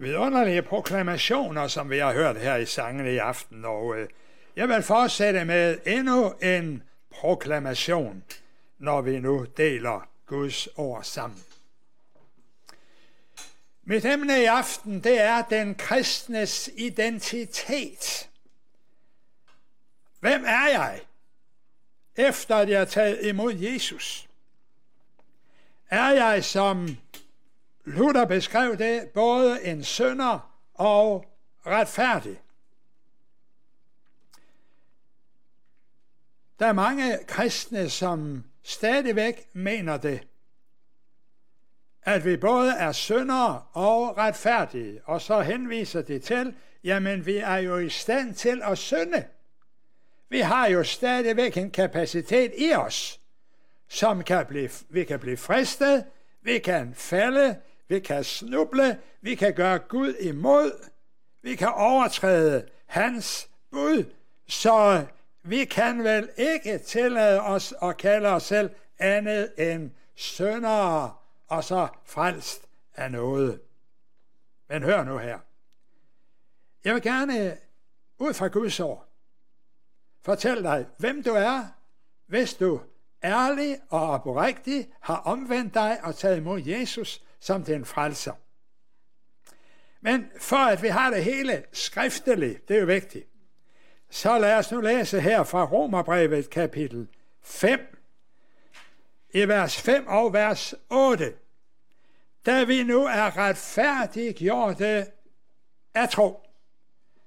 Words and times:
vidunderlige 0.00 0.62
proklamationer, 0.62 1.68
som 1.68 1.90
vi 1.90 1.98
har 1.98 2.12
hørt 2.12 2.36
her 2.36 2.56
i 2.56 2.66
sangene 2.66 3.12
i 3.12 3.16
aften. 3.16 3.64
Og 3.64 3.96
øh, 3.96 4.08
jeg 4.56 4.68
vil 4.68 4.82
fortsætte 4.82 5.44
med 5.44 5.78
endnu 5.86 6.30
en 6.42 6.82
proklamation, 7.10 8.24
når 8.78 9.00
vi 9.00 9.20
nu 9.20 9.46
deler 9.56 10.08
Guds 10.26 10.68
ord 10.76 11.04
sammen. 11.04 11.44
Mit 13.84 14.04
emne 14.04 14.42
i 14.42 14.44
aften, 14.44 15.04
det 15.04 15.20
er 15.20 15.42
den 15.42 15.74
kristnes 15.74 16.70
identitet. 16.76 18.28
Hvem 20.20 20.44
er 20.44 20.68
jeg, 20.68 21.00
efter 22.16 22.56
at 22.56 22.68
jeg 22.68 22.80
er 22.80 22.84
taget 22.84 23.26
imod 23.26 23.54
Jesus? 23.54 24.28
Er 25.90 26.10
jeg, 26.10 26.44
som 26.44 26.96
Luther 27.96 28.24
beskrev 28.24 28.76
det, 28.76 29.08
både 29.14 29.64
en 29.64 29.84
sønder 29.84 30.54
og 30.74 31.24
retfærdig? 31.66 32.40
Der 36.58 36.66
er 36.66 36.72
mange 36.72 37.18
kristne, 37.26 37.90
som 37.90 38.44
stadigvæk 38.62 39.48
mener 39.54 39.96
det 39.96 40.28
at 42.08 42.24
vi 42.24 42.36
både 42.36 42.72
er 42.72 42.92
syndere 42.92 43.62
og 43.72 44.18
retfærdige, 44.18 45.00
og 45.04 45.20
så 45.20 45.40
henviser 45.40 46.02
det 46.02 46.22
til, 46.22 46.54
jamen 46.84 47.26
vi 47.26 47.36
er 47.36 47.56
jo 47.56 47.78
i 47.78 47.88
stand 47.88 48.34
til 48.34 48.62
at 48.64 48.78
synde. 48.78 49.24
Vi 50.28 50.40
har 50.40 50.68
jo 50.68 50.84
stadigvæk 50.84 51.56
en 51.56 51.70
kapacitet 51.70 52.52
i 52.58 52.72
os, 52.72 53.20
som 53.88 54.22
kan 54.22 54.46
blive, 54.46 54.70
vi 54.88 55.04
kan 55.04 55.20
blive 55.20 55.36
fristet, 55.36 56.04
vi 56.42 56.58
kan 56.58 56.94
falde, 56.94 57.56
vi 57.88 58.00
kan 58.00 58.24
snuble, 58.24 58.98
vi 59.20 59.34
kan 59.34 59.54
gøre 59.54 59.78
Gud 59.78 60.14
imod, 60.14 60.90
vi 61.42 61.54
kan 61.54 61.68
overtræde 61.68 62.68
hans 62.86 63.48
bud, 63.70 64.04
så 64.48 65.06
vi 65.42 65.64
kan 65.64 66.04
vel 66.04 66.30
ikke 66.36 66.78
tillade 66.78 67.40
os 67.40 67.74
at 67.82 67.96
kalde 67.96 68.28
os 68.28 68.42
selv 68.42 68.70
andet 68.98 69.52
end 69.58 69.90
søndere 70.16 71.14
og 71.46 71.64
så 71.64 71.88
frelst 72.04 72.68
af 72.94 73.10
noget. 73.10 73.60
Men 74.68 74.82
hør 74.82 75.04
nu 75.04 75.18
her. 75.18 75.38
Jeg 76.84 76.94
vil 76.94 77.02
gerne 77.02 77.56
ud 78.18 78.34
fra 78.34 78.48
Guds 78.48 78.80
ord 78.80 79.08
fortælle 80.28 80.62
dig, 80.62 80.86
hvem 80.98 81.22
du 81.22 81.30
er, 81.30 81.64
hvis 82.26 82.54
du 82.54 82.80
ærlig 83.24 83.80
og 83.90 84.10
oprigtig 84.10 84.88
har 85.00 85.16
omvendt 85.16 85.74
dig 85.74 85.98
og 86.02 86.16
taget 86.16 86.36
imod 86.36 86.62
Jesus 86.66 87.22
som 87.40 87.64
den 87.64 87.84
frelser. 87.84 88.32
Men 90.00 90.30
for 90.40 90.56
at 90.56 90.82
vi 90.82 90.88
har 90.88 91.10
det 91.10 91.24
hele 91.24 91.64
skriftligt, 91.72 92.68
det 92.68 92.76
er 92.76 92.80
jo 92.80 92.86
vigtigt, 92.86 93.28
så 94.10 94.38
lad 94.38 94.54
os 94.54 94.70
nu 94.72 94.80
læse 94.80 95.20
her 95.20 95.42
fra 95.44 95.64
Romerbrevet 95.64 96.50
kapitel 96.50 97.08
5, 97.42 97.98
i 99.34 99.48
vers 99.48 99.80
5 99.80 100.06
og 100.06 100.32
vers 100.32 100.74
8. 100.90 101.34
Da 102.46 102.64
vi 102.64 102.82
nu 102.82 103.04
er 103.04 103.36
retfærdiggjorte 103.36 105.06
af 105.94 106.08
tro, 106.08 106.42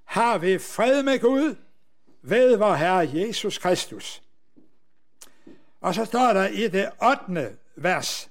har 0.04 0.38
vi 0.38 0.58
fred 0.58 1.02
med 1.02 1.20
Gud 1.20 1.54
ved 2.22 2.56
vor 2.56 2.74
Herre 2.74 3.10
Jesus 3.14 3.58
Kristus. 3.58 4.22
Og 5.80 5.94
så 5.94 6.04
står 6.04 6.32
der 6.32 6.46
i 6.46 6.68
det 6.68 6.90
8. 7.02 7.56
vers, 7.76 8.30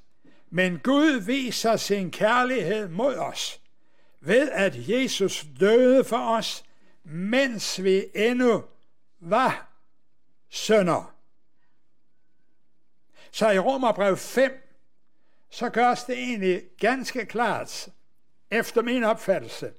men 0.53 0.79
Gud 0.79 1.19
viser 1.19 1.75
sin 1.75 2.11
kærlighed 2.11 2.87
mod 2.87 3.15
os, 3.15 3.61
ved 4.19 4.49
at 4.51 4.89
Jesus 4.89 5.45
døde 5.59 6.03
for 6.03 6.37
os, 6.37 6.63
mens 7.03 7.83
vi 7.83 8.05
endnu 8.15 8.63
var 9.19 9.67
sønder. 10.49 11.13
Så 13.31 13.49
i 13.49 13.59
Romerbrev 13.59 14.17
5, 14.17 14.67
så 15.49 15.69
gørs 15.69 16.03
det 16.03 16.17
egentlig 16.17 16.63
ganske 16.79 17.25
klart, 17.25 17.89
efter 18.51 18.81
min 18.81 19.03
opfattelse, 19.03 19.71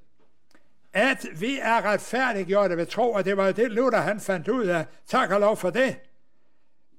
at 0.92 1.26
vi 1.40 1.58
er 1.58 1.84
retfærdiggjorte 1.84 2.76
ved 2.76 2.86
tro, 2.86 3.12
og 3.12 3.24
det 3.24 3.36
var 3.36 3.52
det 3.52 3.70
Luther 3.70 4.00
han 4.00 4.20
fandt 4.20 4.48
ud 4.48 4.66
af. 4.66 4.86
Tak 5.06 5.30
og 5.30 5.40
lov 5.40 5.56
for 5.56 5.70
det. 5.70 5.96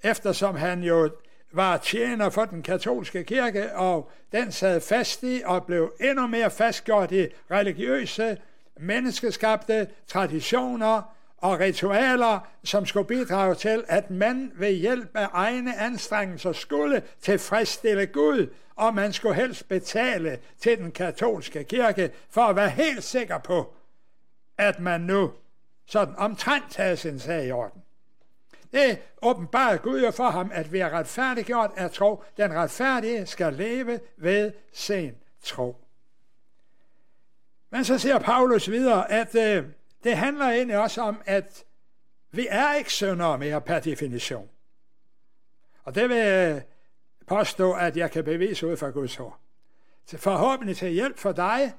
Eftersom 0.03 0.55
han 0.55 0.83
jo 0.83 1.09
var 1.53 1.77
tjener 1.77 2.29
for 2.29 2.45
den 2.45 2.63
katolske 2.63 3.23
kirke, 3.23 3.75
og 3.75 4.11
den 4.31 4.51
sad 4.51 4.81
fast 4.81 5.23
i 5.23 5.41
og 5.45 5.65
blev 5.65 5.93
endnu 5.99 6.27
mere 6.27 6.51
fastgjort 6.51 7.11
i 7.11 7.27
religiøse, 7.51 8.37
menneskeskabte 8.79 9.87
traditioner, 10.07 11.01
og 11.43 11.59
ritualer, 11.59 12.39
som 12.63 12.85
skulle 12.85 13.07
bidrage 13.07 13.55
til, 13.55 13.83
at 13.87 14.09
man 14.09 14.51
ved 14.55 14.71
hjælp 14.71 15.15
af 15.15 15.27
egne 15.33 15.79
anstrengelser 15.79 16.51
skulle 16.51 17.01
tilfredsstille 17.21 18.05
Gud, 18.05 18.47
og 18.75 18.95
man 18.95 19.13
skulle 19.13 19.35
helst 19.35 19.67
betale 19.67 20.39
til 20.59 20.77
den 20.77 20.91
katolske 20.91 21.63
kirke 21.63 22.11
for 22.29 22.41
at 22.41 22.55
være 22.55 22.69
helt 22.69 23.03
sikker 23.03 23.37
på, 23.37 23.73
at 24.57 24.79
man 24.79 25.01
nu 25.01 25.31
sådan 25.85 26.15
omtrent 26.17 26.77
havde 26.77 26.97
sin 26.97 27.19
sag 27.19 27.47
i 27.47 27.51
orden. 27.51 27.82
Det 28.73 28.99
åbenbart 29.21 29.81
Gud 29.81 30.03
jo 30.03 30.11
for 30.11 30.29
ham, 30.29 30.51
at 30.53 30.71
være 30.71 30.91
retfærdiggjort 30.91 31.71
af 31.75 31.91
tro. 31.91 32.23
Den 32.37 32.53
retfærdige 32.53 33.25
skal 33.25 33.53
leve 33.53 33.99
ved 34.17 34.51
sin 34.73 35.15
tro. 35.41 35.77
Men 37.69 37.85
så 37.85 37.97
siger 37.97 38.19
Paulus 38.19 38.69
videre, 38.69 39.11
at 39.11 39.35
øh, 39.35 39.65
det 40.03 40.17
handler 40.17 40.49
egentlig 40.49 40.77
også 40.77 41.01
om, 41.01 41.21
at 41.25 41.63
vi 42.31 42.47
er 42.49 42.73
ikke 42.73 42.91
syndere 42.91 43.37
mere 43.37 43.61
per 43.61 43.79
definition. 43.79 44.49
Og 45.83 45.95
det 45.95 46.09
vil 46.09 46.17
jeg 46.17 46.55
øh, 46.55 46.61
påstå, 47.27 47.73
at 47.73 47.97
jeg 47.97 48.11
kan 48.11 48.23
bevise 48.23 48.67
ud 48.67 48.77
fra 48.77 48.89
Guds 48.89 49.19
ord. 49.19 49.39
Forhåbentlig 50.15 50.77
til 50.77 50.89
hjælp 50.89 51.17
for 51.17 51.31
dig, 51.31 51.73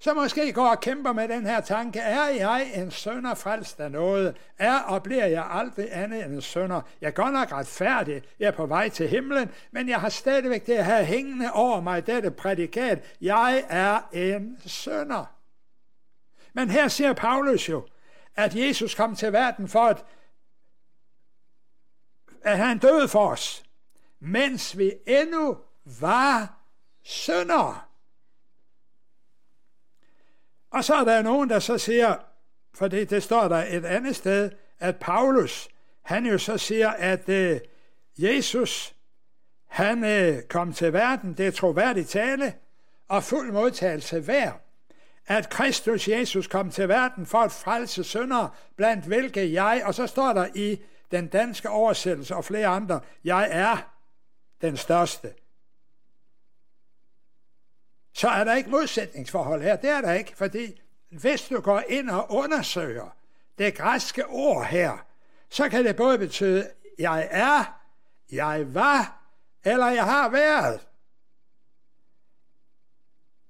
så 0.00 0.14
måske 0.14 0.52
går 0.52 0.68
og 0.68 0.80
kæmper 0.80 1.12
med 1.12 1.28
den 1.28 1.46
her 1.46 1.60
tanke, 1.60 1.98
er 1.98 2.28
jeg 2.28 2.70
en 2.74 2.90
sønder 2.90 3.34
frelst 3.34 3.80
af 3.80 3.90
noget? 3.90 4.36
Er 4.58 4.78
og 4.78 5.02
bliver 5.02 5.26
jeg 5.26 5.46
aldrig 5.50 5.88
andet 5.90 6.24
end 6.24 6.34
en 6.34 6.42
sønder? 6.42 6.80
Jeg 7.00 7.06
er 7.06 7.10
godt 7.10 7.32
nok 7.32 7.52
retfærdig, 7.52 8.22
jeg 8.38 8.46
er 8.46 8.50
på 8.50 8.66
vej 8.66 8.88
til 8.88 9.08
himlen, 9.08 9.50
men 9.70 9.88
jeg 9.88 10.00
har 10.00 10.08
stadigvæk 10.08 10.66
det 10.66 10.84
her 10.84 11.02
hængende 11.02 11.52
over 11.52 11.80
mig, 11.80 12.06
dette 12.06 12.30
prædikat, 12.30 13.16
jeg 13.20 13.64
er 13.68 14.00
en 14.12 14.58
sønder. 14.66 15.24
Men 16.52 16.70
her 16.70 16.88
siger 16.88 17.12
Paulus 17.12 17.68
jo, 17.68 17.86
at 18.36 18.56
Jesus 18.56 18.94
kom 18.94 19.16
til 19.16 19.32
verden 19.32 19.68
for 19.68 19.84
at, 19.84 20.04
at 22.42 22.58
han 22.58 22.78
døde 22.78 23.08
for 23.08 23.30
os, 23.30 23.64
mens 24.20 24.78
vi 24.78 24.92
endnu 25.06 25.58
var 25.84 26.60
sønder. 27.04 27.89
Og 30.70 30.84
så 30.84 30.94
er 30.94 31.04
der 31.04 31.22
nogen, 31.22 31.50
der 31.50 31.58
så 31.58 31.78
siger, 31.78 32.16
for 32.74 32.88
det, 32.88 33.10
det 33.10 33.22
står 33.22 33.48
der 33.48 33.64
et 33.68 33.84
andet 33.84 34.16
sted, 34.16 34.50
at 34.78 34.96
Paulus, 34.96 35.68
han 36.02 36.26
jo 36.26 36.38
så 36.38 36.58
siger, 36.58 36.90
at 36.90 37.28
øh, 37.28 37.60
Jesus, 38.18 38.94
han 39.66 40.04
øh, 40.04 40.42
kom 40.42 40.72
til 40.72 40.92
verden, 40.92 41.34
det 41.34 41.46
er 41.46 41.50
troværdigt 41.50 42.08
tale, 42.08 42.54
og 43.08 43.24
fuld 43.24 43.52
modtagelse 43.52 44.26
værd 44.26 44.70
at 45.30 45.48
Kristus 45.48 46.08
Jesus 46.08 46.46
kom 46.46 46.70
til 46.70 46.88
verden 46.88 47.26
for 47.26 47.38
at 47.38 47.52
frelse 47.52 48.04
syndere, 48.04 48.50
blandt 48.76 49.04
hvilke 49.04 49.52
jeg, 49.52 49.82
og 49.84 49.94
så 49.94 50.06
står 50.06 50.32
der 50.32 50.46
i 50.54 50.80
den 51.10 51.26
danske 51.26 51.70
oversættelse 51.70 52.36
og 52.36 52.44
flere 52.44 52.66
andre, 52.66 53.00
jeg 53.24 53.48
er 53.50 53.76
den 54.60 54.76
største. 54.76 55.32
Så 58.12 58.28
er 58.28 58.44
der 58.44 58.54
ikke 58.54 58.70
modsætningsforhold 58.70 59.62
her. 59.62 59.76
Det 59.76 59.90
er 59.90 60.00
der 60.00 60.12
ikke, 60.12 60.36
fordi 60.36 60.80
hvis 61.10 61.42
du 61.42 61.60
går 61.60 61.82
ind 61.88 62.10
og 62.10 62.26
undersøger 62.30 63.16
det 63.58 63.74
græske 63.74 64.26
ord 64.26 64.66
her, 64.66 65.06
så 65.48 65.68
kan 65.68 65.84
det 65.84 65.96
både 65.96 66.18
betyde, 66.18 66.70
jeg 66.98 67.28
er, 67.30 67.80
jeg 68.32 68.74
var, 68.74 69.22
eller 69.64 69.86
jeg 69.86 70.04
har 70.04 70.28
været. 70.28 70.86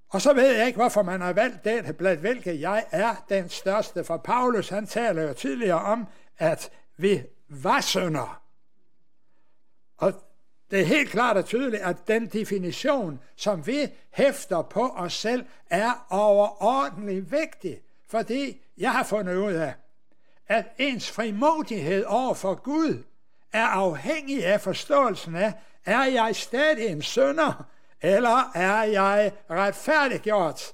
Og 0.09 0.21
så 0.21 0.33
ved 0.33 0.57
jeg 0.57 0.67
ikke, 0.67 0.77
hvorfor 0.77 1.03
man 1.03 1.21
har 1.21 1.33
valgt 1.33 1.65
det, 1.65 1.97
blandt 1.97 2.21
hvilket 2.21 2.61
jeg 2.61 2.85
er 2.91 3.25
den 3.29 3.49
største. 3.49 4.05
For 4.05 4.17
Paulus, 4.17 4.69
han 4.69 4.87
taler 4.87 5.23
jo 5.23 5.33
tidligere 5.33 5.81
om, 5.81 6.07
at 6.39 6.71
vi 6.97 7.23
var 7.49 7.81
sønder. 7.81 8.43
Og 9.97 10.13
det 10.71 10.81
er 10.81 10.85
helt 10.85 11.11
klart 11.11 11.37
og 11.37 11.45
tydeligt, 11.45 11.83
at 11.83 12.09
den 12.09 12.27
definition, 12.27 13.21
som 13.37 13.67
vi 13.67 13.89
hæfter 14.11 14.63
på 14.63 14.89
os 14.89 15.13
selv, 15.13 15.45
er 15.71 16.07
overordentlig 16.11 17.33
vigtig. 17.33 17.81
Fordi 18.09 18.63
jeg 18.79 18.93
har 18.93 19.05
fundet 19.05 19.37
ud 19.37 19.53
af, 19.53 19.75
at 20.47 20.65
ens 20.79 21.11
frimodighed 21.11 22.05
over 22.05 22.35
for 22.35 22.55
Gud 22.55 23.03
er 23.53 23.67
afhængig 23.67 24.47
af 24.47 24.61
forståelsen 24.61 25.35
af, 25.35 25.53
er 25.85 26.05
jeg 26.05 26.37
stadig 26.37 26.87
en 26.87 27.03
sønder, 27.03 27.67
eller 28.01 28.51
er 28.55 28.83
jeg 28.83 29.33
retfærdiggjort 29.51 30.73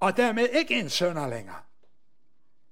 og 0.00 0.16
dermed 0.16 0.48
ikke 0.48 0.74
en 0.74 0.90
sønder 0.90 1.28
længere. 1.28 1.56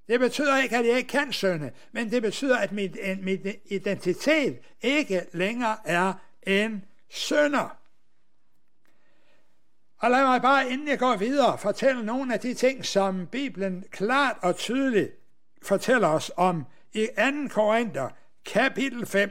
Det 0.08 0.20
betyder 0.20 0.62
ikke, 0.62 0.76
at 0.76 0.86
jeg 0.86 0.96
ikke 0.96 1.08
kan 1.08 1.32
synde, 1.32 1.70
men 1.92 2.10
det 2.10 2.22
betyder, 2.22 2.58
at 2.58 2.72
min, 2.72 2.96
min 3.22 3.40
identitet 3.64 4.58
ikke 4.82 5.26
længere 5.32 5.76
er 5.84 6.12
en 6.42 6.84
sønder. 7.10 7.76
Og 9.98 10.10
lad 10.10 10.22
mig 10.22 10.42
bare, 10.42 10.70
inden 10.70 10.88
jeg 10.88 10.98
går 10.98 11.16
videre, 11.16 11.58
fortælle 11.58 12.06
nogle 12.06 12.34
af 12.34 12.40
de 12.40 12.54
ting, 12.54 12.84
som 12.84 13.26
Bibelen 13.26 13.84
klart 13.90 14.36
og 14.42 14.56
tydeligt 14.56 15.12
fortæller 15.62 16.08
os 16.08 16.30
om 16.36 16.66
i 16.92 17.08
2. 17.16 17.22
Korinther, 17.48 18.08
kapitel 18.44 19.06
5 19.06 19.30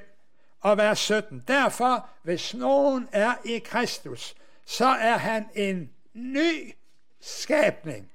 og 0.61 0.77
vers 0.77 0.99
17. 0.99 1.43
Derfor, 1.47 2.09
hvis 2.23 2.53
nogen 2.53 3.07
er 3.11 3.35
i 3.45 3.59
Kristus, 3.59 4.35
så 4.65 4.85
er 4.85 5.17
han 5.17 5.45
en 5.55 5.89
ny 6.13 6.73
skabning. 7.21 8.11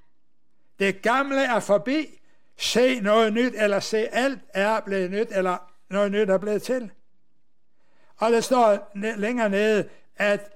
Det 0.78 1.02
gamle 1.02 1.44
er 1.44 1.60
forbi. 1.60 2.19
Se 2.60 3.00
noget 3.00 3.32
nyt, 3.32 3.52
eller 3.56 3.80
se 3.80 4.14
alt 4.14 4.38
er 4.54 4.80
blevet 4.80 5.10
nyt, 5.10 5.28
eller 5.30 5.56
noget 5.90 6.12
nyt 6.12 6.30
er 6.30 6.38
blevet 6.38 6.62
til. 6.62 6.90
Og 8.16 8.32
der 8.32 8.40
står 8.40 8.90
længere 9.16 9.48
nede, 9.48 9.88
at 10.16 10.52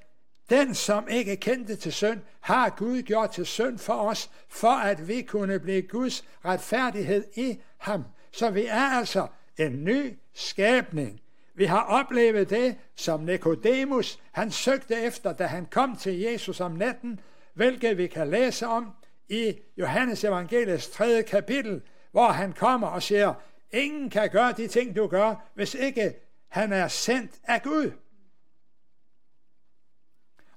den, 0.50 0.74
som 0.74 1.08
ikke 1.08 1.36
kendte 1.36 1.76
til 1.76 1.92
synd, 1.92 2.20
har 2.40 2.70
Gud 2.70 3.02
gjort 3.02 3.30
til 3.30 3.46
synd 3.46 3.78
for 3.78 3.94
os, 3.94 4.30
for 4.48 4.68
at 4.68 5.08
vi 5.08 5.22
kunne 5.22 5.58
blive 5.58 5.82
Guds 5.82 6.24
retfærdighed 6.44 7.24
i 7.36 7.58
ham. 7.78 8.04
Så 8.32 8.50
vi 8.50 8.66
er 8.66 8.98
altså 8.98 9.26
en 9.58 9.84
ny 9.84 10.18
skabning. 10.34 11.20
Vi 11.54 11.64
har 11.64 11.82
oplevet 11.82 12.50
det, 12.50 12.76
som 12.96 13.20
Nikodemus 13.20 14.18
han 14.32 14.50
søgte 14.50 14.94
efter, 14.94 15.32
da 15.32 15.46
han 15.46 15.66
kom 15.66 15.96
til 15.96 16.20
Jesus 16.20 16.60
om 16.60 16.72
natten, 16.72 17.20
hvilket 17.54 17.98
vi 17.98 18.06
kan 18.06 18.30
læse 18.30 18.66
om 18.66 18.92
i 19.28 19.54
Johannes 19.76 20.24
evangeliets 20.24 20.88
3. 20.88 21.22
kapitel, 21.22 21.82
hvor 22.14 22.28
han 22.28 22.52
kommer 22.52 22.88
og 22.88 23.02
siger, 23.02 23.34
ingen 23.72 24.11
kan 24.11 24.31
gøre 24.31 24.52
de 24.52 24.69
ting, 24.69 24.96
du 24.96 25.06
gør, 25.06 25.34
hvis 25.55 25.75
ikke 25.75 26.14
han 26.49 26.72
er 26.72 26.88
sendt 26.88 27.31
af 27.44 27.62
Gud. 27.62 27.90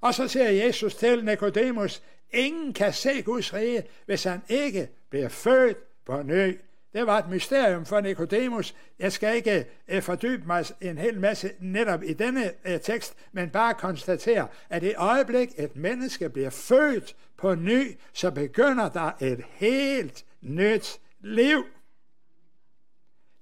Og 0.00 0.14
så 0.14 0.28
siger 0.28 0.50
Jesus 0.50 0.94
til 0.94 1.24
Nikodemus, 1.24 2.02
ingen 2.30 2.72
kan 2.72 2.92
se 2.92 3.22
Guds 3.22 3.54
rige, 3.54 3.82
hvis 4.06 4.24
han 4.24 4.42
ikke 4.48 4.88
bliver 5.10 5.28
født 5.28 6.04
på 6.04 6.22
ny. 6.22 6.60
Det 6.92 7.06
var 7.06 7.18
et 7.18 7.28
mysterium 7.28 7.86
for 7.86 8.00
Nikodemus. 8.00 8.74
Jeg 8.98 9.12
skal 9.12 9.36
ikke 9.36 9.66
øh, 9.88 10.02
fordybe 10.02 10.46
mig 10.46 10.64
en 10.80 10.98
hel 10.98 11.20
masse 11.20 11.52
netop 11.60 12.02
i 12.02 12.12
denne 12.12 12.52
øh, 12.64 12.80
tekst, 12.80 13.14
men 13.32 13.50
bare 13.50 13.74
konstatere, 13.74 14.48
at 14.70 14.82
i 14.82 14.94
øjeblik 14.94 15.50
et 15.56 15.76
menneske 15.76 16.28
bliver 16.28 16.50
født 16.50 17.16
på 17.36 17.54
ny, 17.54 17.98
så 18.12 18.30
begynder 18.30 18.88
der 18.88 19.10
et 19.20 19.44
helt 19.50 20.24
nyt 20.40 21.00
liv. 21.20 21.64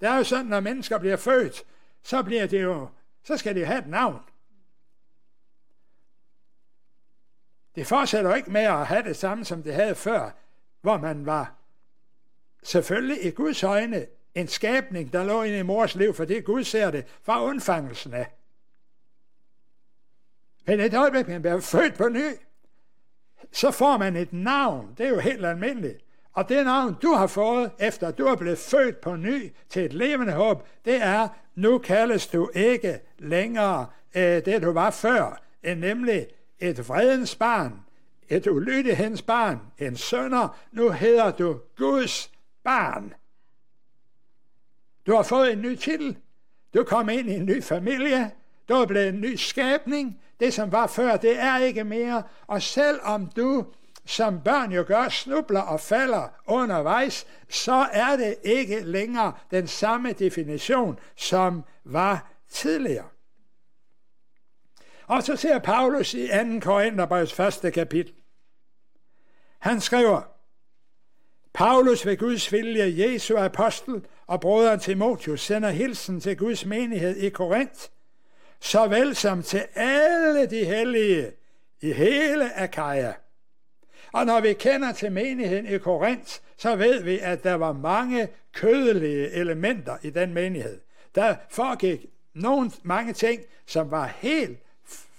Det 0.00 0.08
er 0.08 0.16
jo 0.16 0.24
sådan, 0.24 0.46
når 0.46 0.60
mennesker 0.60 0.98
bliver 0.98 1.16
født, 1.16 1.64
så 2.02 2.22
bliver 2.22 2.46
det 2.46 2.62
jo, 2.62 2.88
så 3.22 3.36
skal 3.36 3.54
det 3.54 3.66
have 3.66 3.78
et 3.78 3.86
navn. 3.86 4.20
Det 7.74 7.86
fortsætter 7.86 8.34
ikke 8.34 8.50
med 8.50 8.60
at 8.60 8.86
have 8.86 9.02
det 9.02 9.16
samme, 9.16 9.44
som 9.44 9.62
det 9.62 9.74
havde 9.74 9.94
før, 9.94 10.30
hvor 10.80 10.98
man 10.98 11.26
var 11.26 11.54
selvfølgelig 12.62 13.24
i 13.24 13.30
Guds 13.30 13.62
øjne 13.62 14.06
en 14.34 14.48
skabning, 14.48 15.12
der 15.12 15.24
lå 15.24 15.42
inde 15.42 15.58
i 15.58 15.62
mors 15.62 15.94
liv, 15.94 16.14
for 16.14 16.24
det 16.24 16.44
Gud 16.44 16.64
ser 16.64 16.90
det 16.90 17.06
fra 17.22 17.42
undfangelsen 17.42 18.14
af. 18.14 18.32
Men 20.66 20.80
et 20.80 20.94
øjeblik, 20.94 21.28
man 21.28 21.42
bliver 21.42 21.60
født 21.60 21.94
på 21.94 22.08
ny, 22.08 22.30
så 23.52 23.70
får 23.70 23.98
man 23.98 24.16
et 24.16 24.32
navn. 24.32 24.94
Det 24.98 25.06
er 25.06 25.10
jo 25.10 25.18
helt 25.18 25.46
almindeligt. 25.46 26.05
Og 26.36 26.48
det 26.48 26.64
navn, 26.64 26.96
du 27.02 27.12
har 27.12 27.26
fået, 27.26 27.70
efter 27.78 28.10
du 28.10 28.26
er 28.26 28.36
blevet 28.36 28.58
født 28.58 29.00
på 29.00 29.16
ny 29.16 29.52
til 29.68 29.84
et 29.84 29.92
levende 29.92 30.32
håb, 30.32 30.68
det 30.84 31.02
er, 31.02 31.28
nu 31.54 31.78
kaldes 31.78 32.26
du 32.26 32.50
ikke 32.54 33.00
længere 33.18 33.86
øh, 34.16 34.44
det, 34.44 34.62
du 34.62 34.72
var 34.72 34.90
før, 34.90 35.42
end 35.64 35.80
nemlig 35.80 36.26
et 36.58 36.88
vredens 36.88 37.36
barn, 37.36 37.80
et 38.28 38.46
ulydighedens 38.46 39.22
barn, 39.22 39.60
en 39.78 39.96
sønder. 39.96 40.56
Nu 40.72 40.90
hedder 40.90 41.30
du 41.30 41.60
Guds 41.76 42.30
barn. 42.64 43.14
Du 45.06 45.14
har 45.14 45.22
fået 45.22 45.52
en 45.52 45.62
ny 45.62 45.74
titel. 45.74 46.16
Du 46.74 46.84
kom 46.84 47.08
ind 47.08 47.30
i 47.30 47.34
en 47.34 47.46
ny 47.46 47.62
familie. 47.62 48.30
Du 48.68 48.74
er 48.74 48.86
blevet 48.86 49.08
en 49.08 49.20
ny 49.20 49.36
skabning. 49.36 50.20
Det, 50.40 50.54
som 50.54 50.72
var 50.72 50.86
før, 50.86 51.16
det 51.16 51.40
er 51.40 51.58
ikke 51.58 51.84
mere. 51.84 52.22
Og 52.46 52.62
selvom 52.62 53.26
du, 53.26 53.66
som 54.06 54.40
børn 54.40 54.72
jo 54.72 54.84
gør, 54.86 55.08
snubler 55.08 55.60
og 55.60 55.80
falder 55.80 56.28
undervejs, 56.46 57.26
så 57.48 57.88
er 57.92 58.16
det 58.16 58.36
ikke 58.42 58.80
længere 58.80 59.32
den 59.50 59.66
samme 59.66 60.12
definition, 60.12 60.98
som 61.16 61.64
var 61.84 62.32
tidligere. 62.50 63.08
Og 65.06 65.22
så 65.22 65.36
ser 65.36 65.58
Paulus 65.58 66.14
i 66.14 66.26
2. 66.26 66.32
Korintherbrevs 66.60 67.32
første 67.32 67.70
kapitel. 67.70 68.14
Han 69.58 69.80
skriver, 69.80 70.22
Paulus 71.54 72.06
ved 72.06 72.16
Guds 72.16 72.52
vilje, 72.52 72.94
Jesu 72.96 73.36
apostel 73.36 74.06
og 74.26 74.40
broderen 74.40 74.80
Timotius 74.80 75.40
sender 75.40 75.70
hilsen 75.70 76.20
til 76.20 76.36
Guds 76.36 76.66
menighed 76.66 77.16
i 77.16 77.28
Korinth, 77.28 77.80
såvel 78.60 79.16
som 79.16 79.42
til 79.42 79.66
alle 79.74 80.46
de 80.46 80.64
hellige 80.64 81.32
i 81.80 81.92
hele 81.92 82.58
Akaja. 82.58 83.12
Og 84.16 84.26
når 84.26 84.40
vi 84.40 84.52
kender 84.52 84.92
til 84.92 85.12
menigheden 85.12 85.66
i 85.66 85.78
Korinth, 85.78 86.38
så 86.56 86.76
ved 86.76 87.02
vi, 87.02 87.18
at 87.18 87.44
der 87.44 87.54
var 87.54 87.72
mange 87.72 88.28
kødelige 88.52 89.30
elementer 89.30 89.96
i 90.02 90.10
den 90.10 90.34
menighed. 90.34 90.80
Der 91.14 91.34
foregik 91.50 92.06
nogle 92.34 92.70
mange 92.82 93.12
ting, 93.12 93.40
som 93.66 93.90
var 93.90 94.06
helt 94.18 94.58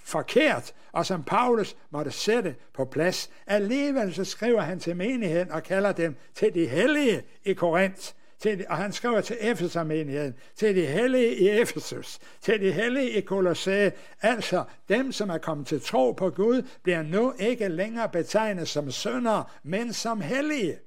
forkert, 0.04 0.74
og 0.92 1.06
som 1.06 1.24
Paulus 1.24 1.76
måtte 1.90 2.12
sætte 2.12 2.56
på 2.74 2.86
plads. 2.86 3.30
Alligevel 3.48 4.14
så 4.14 4.24
skriver 4.24 4.62
han 4.62 4.80
til 4.80 4.96
menigheden 4.96 5.52
og 5.52 5.64
kalder 5.64 5.92
dem 5.92 6.16
til 6.36 6.54
de 6.54 6.68
hellige 6.68 7.24
i 7.46 7.54
Korinth. 7.54 8.12
Til, 8.40 8.66
og 8.70 8.78
han 8.78 8.94
skriver 8.94 9.22
til 9.22 9.38
Efesermenigheden, 9.40 10.36
til 10.56 10.76
de 10.76 10.86
hellige 10.86 11.36
i 11.36 11.50
Efesus, 11.50 12.20
til 12.42 12.62
de 12.62 12.72
hellige 12.72 13.12
i 13.12 13.22
Kolossæ, 13.22 13.90
Altså, 14.22 14.64
dem, 14.90 15.12
som 15.12 15.30
er 15.30 15.38
kommet 15.38 15.68
til 15.68 15.82
tro 15.82 16.12
på 16.12 16.30
Gud, 16.30 16.68
bliver 16.84 17.02
nu 17.02 17.34
ikke 17.40 17.68
længere 17.68 18.10
betegnet 18.10 18.68
som 18.68 18.92
søndere, 18.92 19.44
men 19.64 19.94
som 19.94 20.22
hellige. 20.22 20.80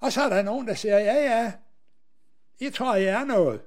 Og 0.00 0.12
så 0.12 0.22
er 0.22 0.28
der 0.28 0.42
nogen, 0.42 0.66
der 0.68 0.74
siger, 0.74 0.98
ja, 0.98 1.14
ja, 1.14 1.52
I 2.58 2.70
tror, 2.70 2.94
I 2.94 3.04
er 3.04 3.24
noget. 3.24 3.60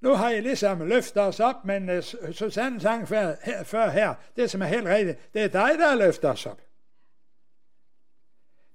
Nu 0.00 0.14
har 0.14 0.30
I 0.30 0.40
ligesom 0.40 0.88
løftet 0.88 1.22
os 1.22 1.40
op, 1.40 1.64
men 1.64 1.88
uh, 1.88 2.02
Susanne 2.32 2.80
sang 2.80 3.08
før 3.08 3.34
her, 3.42 3.64
før 3.64 3.90
her, 3.90 4.14
det 4.36 4.50
som 4.50 4.62
er 4.62 4.66
helt 4.66 4.86
rigtigt, 4.86 5.34
det 5.34 5.42
er 5.42 5.48
dig, 5.48 5.70
der 5.78 5.94
løfter 5.94 6.06
løftet 6.06 6.30
os 6.30 6.46
op. 6.46 6.60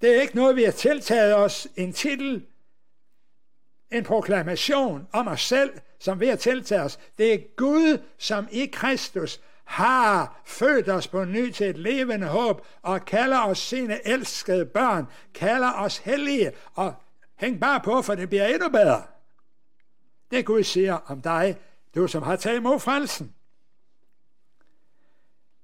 Det 0.06 0.18
er 0.18 0.22
ikke 0.22 0.36
noget, 0.36 0.56
vi 0.56 0.64
har 0.64 0.72
tiltaget 0.72 1.36
os 1.36 1.68
en 1.76 1.94
titel, 1.94 2.46
en 3.92 4.04
proklamation 4.04 5.08
om 5.12 5.28
os 5.28 5.42
selv, 5.42 5.74
som 6.00 6.20
vi 6.20 6.28
har 6.28 6.36
tiltaget 6.36 6.86
os. 6.86 7.00
Det 7.18 7.34
er 7.34 7.38
Gud, 7.56 7.98
som 8.18 8.48
i 8.52 8.66
Kristus 8.66 9.42
har 9.64 10.42
født 10.46 10.90
os 10.90 11.08
på 11.08 11.26
ny 11.26 11.52
til 11.52 11.70
et 11.70 11.78
levende 11.78 12.28
håb, 12.28 12.68
og 12.82 13.06
kalder 13.06 13.40
os 13.40 13.60
sine 13.60 14.08
elskede 14.08 14.66
børn, 14.66 15.06
kalder 15.34 15.72
os 15.72 15.98
hellige, 15.98 16.52
og 16.74 16.94
hæng 17.36 17.60
bare 17.60 17.80
på, 17.80 18.02
for 18.02 18.16
det 18.16 18.30
bliver 18.30 18.48
endnu 18.48 18.70
bedre. 18.70 19.04
Det 20.32 20.46
Gud 20.46 20.64
siger 20.64 20.98
om 21.06 21.22
dig, 21.22 21.58
du 21.96 22.08
som 22.08 22.24
har 22.24 22.36
taget 22.36 22.58
imod 22.58 22.80
frelsen. 22.80 23.34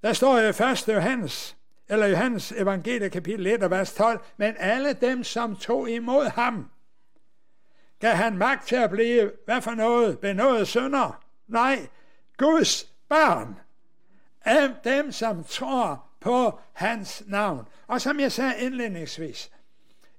Der 0.02 0.14
står 0.14 0.38
i 0.40 0.50
1. 0.50 0.88
Johannes, 0.88 1.56
eller 1.92 2.08
Johannes 2.08 2.52
evangelie 2.52 3.10
kapitel 3.10 3.48
1 3.48 3.72
vers 3.72 3.94
12, 3.94 4.20
men 4.38 4.56
alle 4.60 4.94
dem, 4.94 5.24
som 5.24 5.56
tog 5.56 5.90
imod 5.90 6.26
ham, 6.26 6.70
gav 8.00 8.14
han 8.14 8.38
magt 8.38 8.68
til 8.68 8.76
at 8.76 8.90
blive, 8.90 9.32
hvad 9.46 9.62
for 9.62 9.72
noget, 9.72 10.20
benådet 10.20 10.68
sønder? 10.68 11.24
Nej, 11.48 11.88
Guds 12.38 12.84
barn. 13.10 13.56
Af 14.46 14.70
dem, 14.84 15.12
som 15.12 15.44
tror 15.44 16.06
på 16.20 16.60
hans 16.74 17.24
navn. 17.28 17.68
Og 17.88 18.02
som 18.02 18.20
jeg 18.20 18.32
sagde 18.32 18.54
indledningsvis, 18.60 19.52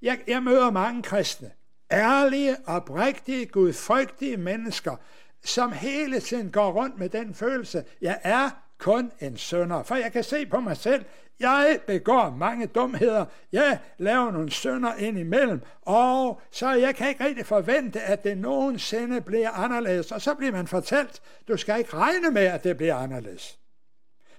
jeg, 0.03 0.21
jeg 0.27 0.43
møder 0.43 0.71
mange 0.71 1.03
kristne, 1.03 1.51
ærlige, 1.93 2.57
oprigtige, 2.67 3.47
gudfrygtige 3.47 4.37
mennesker, 4.37 4.97
som 5.45 5.73
hele 5.73 6.21
tiden 6.21 6.53
går 6.53 6.73
rundt 6.73 6.99
med 6.99 7.09
den 7.09 7.35
følelse, 7.35 7.85
jeg 8.01 8.21
er 8.23 8.51
kun 8.83 9.13
en 9.21 9.37
sønder. 9.37 9.83
For 9.83 9.95
jeg 9.95 10.13
kan 10.13 10.25
se 10.25 10.47
på 10.47 10.61
mig 10.61 10.77
selv, 10.77 11.05
jeg 11.41 11.81
begår 11.87 12.31
mange 12.31 12.67
dumheder, 12.67 13.27
jeg 13.53 13.79
laver 13.99 14.31
nogle 14.31 14.51
sønder 14.51 14.95
ind 14.95 15.19
imellem, 15.19 15.61
og 15.83 16.41
så 16.51 16.73
jeg 16.73 16.95
kan 16.95 17.09
ikke 17.09 17.25
rigtig 17.25 17.47
forvente, 17.47 18.01
at 18.01 18.25
det 18.25 18.39
nogensinde 18.39 19.21
bliver 19.21 19.51
anderledes. 19.51 20.13
Og 20.13 20.23
så 20.23 20.35
bliver 20.35 20.53
man 20.53 20.67
fortalt, 20.67 21.23
du 21.49 21.57
skal 21.57 21.79
ikke 21.79 21.97
regne 21.97 22.31
med, 22.31 22.43
at 22.43 22.65
det 22.65 22.77
bliver 22.77 22.95
anderledes. 22.95 23.59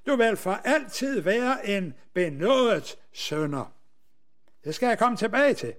Du 0.08 0.16
vil 0.16 0.38
for 0.38 0.54
altid 0.64 1.22
være 1.22 1.68
en 1.68 1.94
benådet 2.14 2.98
sønder. 3.14 3.74
Det 4.64 4.76
skal 4.76 4.88
jeg 4.88 5.00
komme 5.00 5.18
tilbage 5.18 5.54
til. 5.54 5.74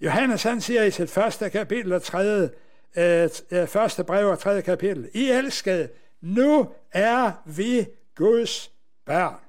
Johannes 0.00 0.42
han 0.42 0.60
siger 0.60 0.82
i 0.82 0.90
sit 0.90 1.10
første 1.10 1.50
kapitel 1.50 1.92
og 1.92 2.02
tredje, 2.02 2.50
Øh, 2.96 3.30
øh, 3.50 3.66
første 3.66 4.04
brev 4.04 4.28
og 4.28 4.38
tredje 4.38 4.60
kapitel, 4.60 5.10
I 5.14 5.30
elskede, 5.30 5.88
nu 6.20 6.72
er 6.92 7.32
vi 7.44 7.86
Guds 8.14 8.72
børn. 9.04 9.40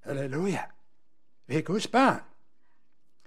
Halleluja. 0.00 0.62
Vi 1.46 1.56
er 1.56 1.62
Guds 1.62 1.86
børn. 1.86 2.20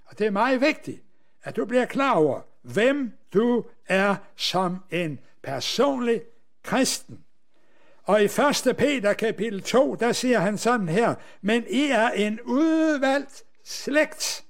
Og 0.05 0.19
det 0.19 0.27
er 0.27 0.31
meget 0.31 0.61
vigtigt, 0.61 1.03
at 1.43 1.55
du 1.55 1.65
bliver 1.65 1.85
klar 1.85 2.15
over, 2.15 2.41
hvem 2.61 3.11
du 3.33 3.65
er 3.87 4.15
som 4.35 4.77
en 4.91 5.19
personlig 5.43 6.21
kristen. 6.63 7.23
Og 8.03 8.21
i 8.21 8.25
1. 8.25 8.75
Peter 8.77 9.13
kapitel 9.13 9.61
2, 9.61 9.95
der 9.95 10.11
siger 10.11 10.39
han 10.39 10.57
sådan 10.57 10.89
her, 10.89 11.15
men 11.41 11.65
I 11.67 11.81
er 11.85 12.09
en 12.09 12.41
udvalgt 12.41 13.43
slægt. 13.63 14.45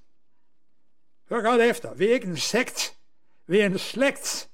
Hør 1.30 1.42
godt 1.42 1.62
efter, 1.62 1.94
vi 1.94 2.08
er 2.08 2.14
ikke 2.14 2.28
en 2.28 2.38
sekt, 2.38 2.99
vi 3.50 3.62
en 3.62 3.78
slægt. 3.78 4.50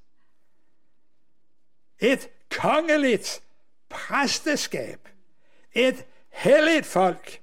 Et 1.99 2.29
kongeligt 2.49 3.41
præsteskab, 3.89 5.07
et 5.73 6.05
helligt 6.29 6.85
folk, 6.85 7.41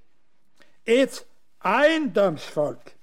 et 0.86 1.24
ejendomsfolk, 1.64 2.94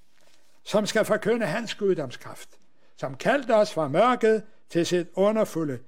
som 0.63 0.85
skal 0.85 1.05
forkynde 1.05 1.45
hans 1.45 1.75
guddomskraft, 1.75 2.49
som 2.97 3.15
kaldte 3.15 3.55
os 3.55 3.73
fra 3.73 3.87
mørket 3.87 4.43
til 4.69 4.85
sit 4.85 5.07
underfulde 5.13 5.79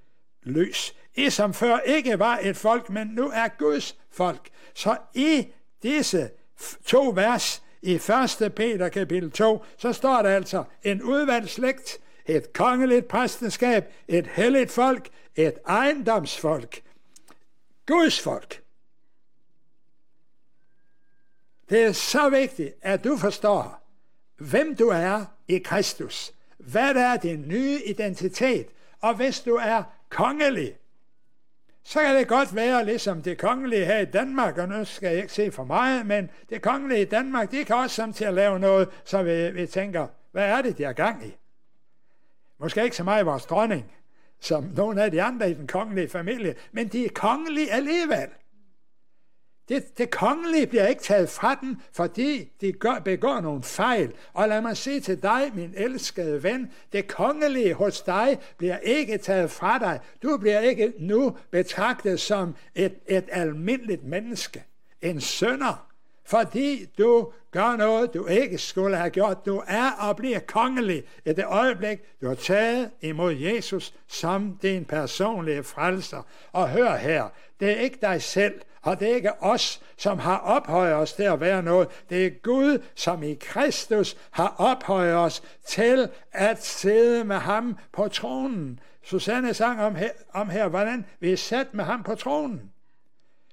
lys. 0.43 0.95
I 1.15 1.29
som 1.29 1.53
før 1.53 1.79
ikke 1.79 2.19
var 2.19 2.39
et 2.43 2.57
folk, 2.57 2.89
men 2.89 3.07
nu 3.07 3.29
er 3.33 3.47
Guds 3.47 3.97
folk. 4.11 4.49
Så 4.73 4.97
i 5.13 5.47
disse 5.83 6.29
to 6.85 7.09
vers 7.15 7.63
i 7.81 7.93
1. 7.93 8.53
Peter 8.55 8.89
kapitel 8.89 9.31
2, 9.31 9.65
så 9.77 9.93
står 9.93 10.21
der 10.21 10.29
altså 10.29 10.63
en 10.83 11.03
udvalgt 11.03 11.49
slægt, 11.49 11.99
et 12.25 12.53
kongeligt 12.53 13.07
præsteskab, 13.07 13.85
et 14.07 14.27
helligt 14.27 14.71
folk, 14.71 15.09
et 15.35 15.53
ejendomsfolk, 15.67 16.81
Guds 17.85 18.19
folk. 18.19 18.63
Det 21.69 21.83
er 21.83 21.91
så 21.91 22.29
vigtigt, 22.29 22.73
at 22.81 23.03
du 23.03 23.17
forstår, 23.17 23.87
hvem 24.37 24.75
du 24.75 24.87
er 24.87 25.25
i 25.47 25.57
Kristus. 25.57 26.33
Hvad 26.57 26.95
er 26.95 27.17
din 27.17 27.47
nye 27.47 27.79
identitet? 27.85 28.67
Og 28.99 29.15
hvis 29.15 29.39
du 29.39 29.55
er 29.55 29.83
kongelig, 30.09 30.77
så 31.83 31.99
kan 31.99 32.15
det 32.15 32.27
godt 32.27 32.55
være, 32.55 32.85
ligesom 32.85 33.21
det 33.21 33.37
kongelige 33.37 33.85
her 33.85 33.99
i 33.99 34.05
Danmark, 34.05 34.57
og 34.57 34.69
nu 34.69 34.85
skal 34.85 35.09
jeg 35.09 35.17
ikke 35.17 35.33
se 35.33 35.51
for 35.51 35.63
meget, 35.63 36.05
men 36.05 36.29
det 36.49 36.61
kongelige 36.61 37.01
i 37.01 37.05
Danmark, 37.05 37.51
de 37.51 37.65
kan 37.65 37.75
også 37.75 37.95
samtidig 37.95 38.33
lave 38.33 38.59
noget, 38.59 38.89
så 39.05 39.23
vi, 39.23 39.51
vi 39.51 39.67
tænker, 39.67 40.07
hvad 40.31 40.45
er 40.45 40.61
det, 40.61 40.77
de 40.77 40.83
er 40.83 40.93
gang 40.93 41.27
i? 41.27 41.35
Måske 42.61 42.83
ikke 42.83 42.95
så 42.95 43.03
meget 43.03 43.25
vores 43.25 43.45
dronning, 43.45 43.91
som 44.39 44.63
nogle 44.75 45.03
af 45.03 45.11
de 45.11 45.21
andre 45.21 45.51
i 45.51 45.53
den 45.53 45.67
kongelige 45.67 46.09
familie, 46.09 46.55
men 46.71 46.87
de 46.87 47.05
er 47.05 47.09
kongelige 47.09 47.71
alligevel. 47.71 48.27
Det, 49.69 49.97
det 49.97 50.11
kongelige 50.11 50.67
bliver 50.67 50.87
ikke 50.87 51.01
taget 51.01 51.29
fra 51.29 51.55
dem, 51.55 51.77
fordi 51.93 52.51
de 52.61 52.71
gør, 52.71 52.99
begår 52.99 53.41
nogle 53.41 53.63
fejl. 53.63 54.13
Og 54.33 54.49
lad 54.49 54.61
mig 54.61 54.77
sige 54.77 54.99
til 54.99 55.23
dig, 55.23 55.51
min 55.53 55.73
elskede 55.77 56.43
ven, 56.43 56.71
det 56.93 57.07
kongelige 57.07 57.73
hos 57.73 58.01
dig 58.01 58.39
bliver 58.57 58.77
ikke 58.77 59.17
taget 59.17 59.51
fra 59.51 59.79
dig. 59.79 59.99
Du 60.23 60.37
bliver 60.37 60.59
ikke 60.59 60.93
nu 60.99 61.37
betragtet 61.51 62.19
som 62.19 62.55
et, 62.75 62.93
et 63.07 63.29
almindeligt 63.31 64.03
menneske, 64.03 64.63
en 65.01 65.21
sønder, 65.21 65.90
fordi 66.31 66.85
du 66.97 67.31
gør 67.51 67.75
noget, 67.75 68.13
du 68.13 68.25
ikke 68.25 68.57
skulle 68.57 68.97
have 68.97 69.09
gjort. 69.09 69.45
Du 69.45 69.63
er 69.67 69.91
og 69.99 70.15
bliver 70.15 70.39
kongelig 70.39 71.03
i 71.25 71.33
det 71.33 71.45
øjeblik, 71.45 71.99
du 72.21 72.27
har 72.27 72.35
taget 72.35 72.91
imod 73.01 73.33
Jesus 73.33 73.93
som 74.07 74.57
din 74.61 74.85
personlige 74.85 75.63
frelser. 75.63 76.27
Og 76.51 76.69
hør 76.69 76.95
her, 76.95 77.29
det 77.59 77.71
er 77.71 77.75
ikke 77.75 77.97
dig 78.01 78.21
selv, 78.21 78.61
og 78.81 78.99
det 78.99 79.11
er 79.11 79.15
ikke 79.15 79.43
os, 79.43 79.81
som 79.97 80.19
har 80.19 80.37
ophøjet 80.37 80.95
os 80.95 81.13
til 81.13 81.23
at 81.23 81.39
være 81.39 81.63
noget. 81.63 81.87
Det 82.09 82.25
er 82.25 82.29
Gud, 82.43 82.83
som 82.95 83.23
i 83.23 83.33
Kristus 83.33 84.17
har 84.31 84.55
ophøjet 84.57 85.15
os 85.15 85.43
til 85.65 86.09
at 86.31 86.63
sidde 86.63 87.23
med 87.23 87.35
ham 87.37 87.77
på 87.91 88.07
tronen. 88.07 88.79
Susanne 89.03 89.53
sang 89.53 89.81
om 89.81 89.95
her, 89.95 90.09
om 90.33 90.49
her 90.49 90.67
hvordan 90.67 91.05
vi 91.19 91.31
er 91.31 91.37
sat 91.37 91.73
med 91.73 91.83
ham 91.83 92.03
på 92.03 92.15
tronen. 92.15 92.70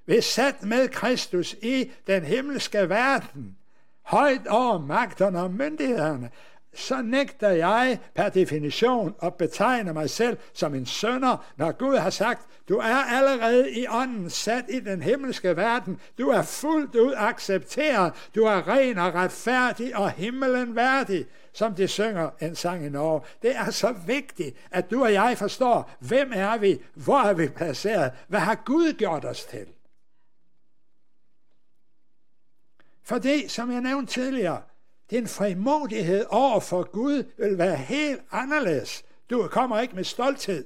Vi 0.09 0.21
sat 0.21 0.63
med 0.63 0.89
Kristus 0.89 1.57
i 1.63 1.91
den 2.07 2.25
himmelske 2.25 2.89
verden, 2.89 3.57
højt 4.03 4.47
over 4.47 4.79
magterne 4.79 5.43
og 5.43 5.51
myndighederne 5.51 6.31
så 6.75 7.03
nægter 7.03 7.49
jeg 7.49 7.99
per 8.15 8.29
definition 8.29 9.15
at 9.23 9.35
betegne 9.35 9.93
mig 9.93 10.11
selv 10.11 10.37
som 10.55 10.75
en 10.75 10.87
sønder, 10.87 11.47
når 11.57 11.73
Gud 11.73 11.97
har 11.97 12.11
sagt, 12.11 12.47
du 12.69 12.77
er 12.77 13.17
allerede 13.17 13.71
i 13.73 13.87
ånden 13.89 14.31
sat 14.31 14.65
i 14.69 14.81
den 14.81 15.03
himmelske 15.03 15.57
verden. 15.57 16.01
Du 16.19 16.29
er 16.29 16.43
fuldt 16.43 16.95
ud 16.95 17.15
accepteret. 17.17 18.13
Du 18.35 18.45
er 18.45 18.69
ren 18.69 18.99
og 18.99 19.15
retfærdig 19.15 19.97
og 19.97 20.11
himmelen 20.11 20.77
værdig, 20.77 21.27
som 21.53 21.75
de 21.75 21.89
synger 21.89 22.31
en 22.41 22.55
sang 22.55 22.87
i 22.87 22.89
Norge. 22.89 23.21
Det 23.43 23.57
er 23.57 23.71
så 23.71 23.95
vigtigt, 24.07 24.57
at 24.71 24.91
du 24.91 25.03
og 25.03 25.13
jeg 25.13 25.39
forstår, 25.39 25.91
hvem 26.01 26.33
er 26.35 26.59
vi, 26.59 26.81
hvor 26.95 27.21
er 27.21 27.33
vi 27.33 27.49
placeret, 27.49 28.13
hvad 28.29 28.41
har 28.41 28.63
Gud 28.65 28.93
gjort 28.93 29.25
os 29.25 29.45
til. 29.45 29.67
For 33.09 33.19
det, 33.19 33.51
som 33.51 33.73
jeg 33.73 33.81
nævnte 33.81 34.13
tidligere, 34.13 34.63
din 35.11 35.29
frimodighed 35.29 36.27
over 36.29 36.61
for 36.61 36.91
Gud 36.91 37.25
vil 37.39 37.59
være 37.59 37.77
helt 37.77 38.21
anderledes. 38.31 39.05
Du 39.31 39.49
kommer 39.51 39.81
ikke 39.81 39.95
med 39.95 40.05
stolthed. 40.05 40.65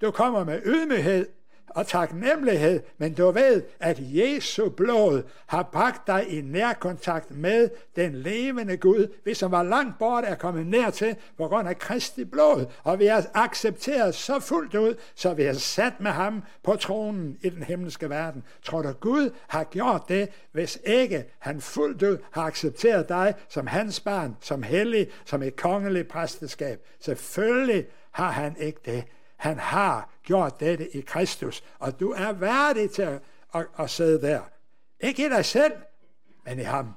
Du 0.00 0.10
kommer 0.10 0.44
med 0.44 0.62
ydmyghed 0.64 1.28
og 1.74 1.86
taknemmelighed, 1.86 2.82
men 2.98 3.14
du 3.14 3.30
ved, 3.30 3.62
at 3.80 3.96
Jesu 4.00 4.68
blod 4.68 5.22
har 5.46 5.62
bragt 5.62 6.06
dig 6.06 6.26
i 6.28 6.40
nærkontakt 6.40 7.30
med 7.30 7.68
den 7.96 8.14
levende 8.14 8.76
Gud, 8.76 9.12
hvis 9.22 9.38
som 9.38 9.50
var 9.50 9.62
langt 9.62 9.98
bort 9.98 10.24
er 10.26 10.34
kommet 10.34 10.66
nær 10.66 10.90
til 10.90 11.16
på 11.38 11.48
grund 11.48 11.68
af 11.68 11.78
Kristi 11.78 12.24
blod, 12.24 12.66
og 12.82 12.98
vi 12.98 13.06
er 13.06 13.22
accepteret 13.34 14.14
så 14.14 14.40
fuldt 14.40 14.74
ud, 14.74 14.94
så 15.14 15.34
vi 15.34 15.42
er 15.42 15.52
sat 15.52 16.00
med 16.00 16.10
ham 16.10 16.42
på 16.62 16.76
tronen 16.76 17.38
i 17.42 17.48
den 17.48 17.62
himmelske 17.62 18.10
verden. 18.10 18.44
Tror 18.62 18.82
du, 18.82 18.92
Gud 18.92 19.30
har 19.48 19.64
gjort 19.64 20.02
det, 20.08 20.28
hvis 20.52 20.78
ikke 20.84 21.24
han 21.38 21.60
fuldt 21.60 22.02
ud 22.02 22.18
har 22.30 22.42
accepteret 22.42 23.08
dig 23.08 23.34
som 23.48 23.66
hans 23.66 24.00
barn, 24.00 24.36
som 24.40 24.62
hellig, 24.62 25.08
som 25.24 25.42
et 25.42 25.56
kongeligt 25.56 26.08
præsteskab? 26.08 26.80
Selvfølgelig 27.00 27.86
har 28.10 28.30
han 28.30 28.56
ikke 28.58 28.80
det. 28.84 29.04
Han 29.44 29.58
har 29.58 30.10
gjort 30.22 30.60
dette 30.60 30.96
i 30.96 31.00
Kristus, 31.00 31.64
og 31.78 32.00
du 32.00 32.10
er 32.10 32.32
værdig 32.32 32.90
til 32.90 33.02
at, 33.02 33.22
at, 33.54 33.66
at 33.78 33.90
sidde 33.90 34.22
der. 34.22 34.40
Ikke 35.00 35.26
i 35.26 35.28
dig 35.28 35.44
selv, 35.44 35.72
men 36.44 36.58
i 36.58 36.62
ham. 36.62 36.94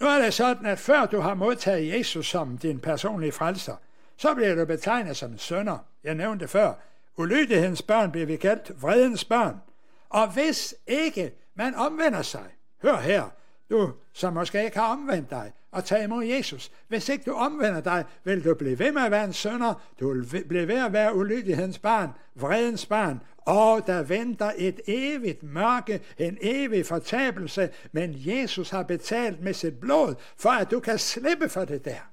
Nu 0.00 0.06
er 0.06 0.22
det 0.22 0.34
sådan, 0.34 0.66
at 0.66 0.78
før 0.78 1.06
du 1.06 1.20
har 1.20 1.34
modtaget 1.34 1.94
Jesus 1.94 2.26
som 2.26 2.58
din 2.58 2.80
personlige 2.80 3.32
frelser, 3.32 3.76
så 4.16 4.34
bliver 4.34 4.54
du 4.54 4.64
betegnet 4.64 5.16
som 5.16 5.32
en 5.32 5.38
sønder. 5.38 5.78
Jeg 6.04 6.14
nævnte 6.14 6.42
det 6.42 6.50
før. 6.50 6.74
Ulydighedens 7.16 7.82
børn 7.82 8.12
bliver 8.12 8.26
vi 8.26 8.36
kaldt 8.36 8.82
vredens 8.82 9.24
børn. 9.24 9.60
Og 10.08 10.32
hvis 10.32 10.74
ikke 10.86 11.32
man 11.54 11.74
omvender 11.74 12.22
sig, 12.22 12.46
hør 12.82 13.00
her, 13.00 13.30
du 13.70 13.92
som 14.12 14.32
måske 14.32 14.64
ikke 14.64 14.78
har 14.78 14.92
omvendt 14.92 15.30
dig, 15.30 15.52
og 15.70 15.84
tage 15.84 16.04
imod 16.04 16.24
Jesus. 16.24 16.72
Hvis 16.88 17.08
ikke 17.08 17.24
du 17.30 17.32
omvender 17.32 17.80
dig, 17.80 18.04
vil 18.24 18.44
du 18.44 18.54
blive 18.54 18.78
ved 18.78 18.92
med 18.92 19.02
at 19.02 19.10
være 19.10 19.24
en 19.24 19.32
sønder, 19.32 19.74
du 20.00 20.12
vil 20.12 20.44
blive 20.44 20.68
ved 20.68 20.84
at 20.84 20.92
være 20.92 21.14
ulydighedens 21.16 21.78
barn, 21.78 22.10
vredens 22.34 22.86
barn, 22.86 23.20
og 23.36 23.86
der 23.86 24.02
venter 24.02 24.52
et 24.56 24.80
evigt 24.86 25.42
mørke, 25.42 26.00
en 26.18 26.38
evig 26.40 26.86
fortabelse, 26.86 27.70
men 27.92 28.14
Jesus 28.16 28.70
har 28.70 28.82
betalt 28.82 29.40
med 29.40 29.54
sit 29.54 29.80
blod, 29.80 30.14
for 30.36 30.50
at 30.50 30.70
du 30.70 30.80
kan 30.80 30.98
slippe 30.98 31.48
for 31.48 31.64
det 31.64 31.84
der, 31.84 32.10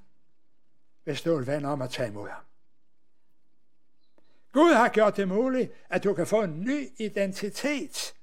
hvis 1.04 1.22
du 1.22 1.36
vil 1.36 1.46
vende 1.46 1.68
om 1.68 1.82
at 1.82 1.90
tage 1.90 2.08
imod 2.08 2.28
ham. 2.28 2.42
Gud 4.52 4.72
har 4.72 4.88
gjort 4.88 5.16
det 5.16 5.28
muligt, 5.28 5.72
at 5.90 6.04
du 6.04 6.14
kan 6.14 6.26
få 6.26 6.42
en 6.42 6.60
ny 6.60 6.88
identitet, 6.98 8.14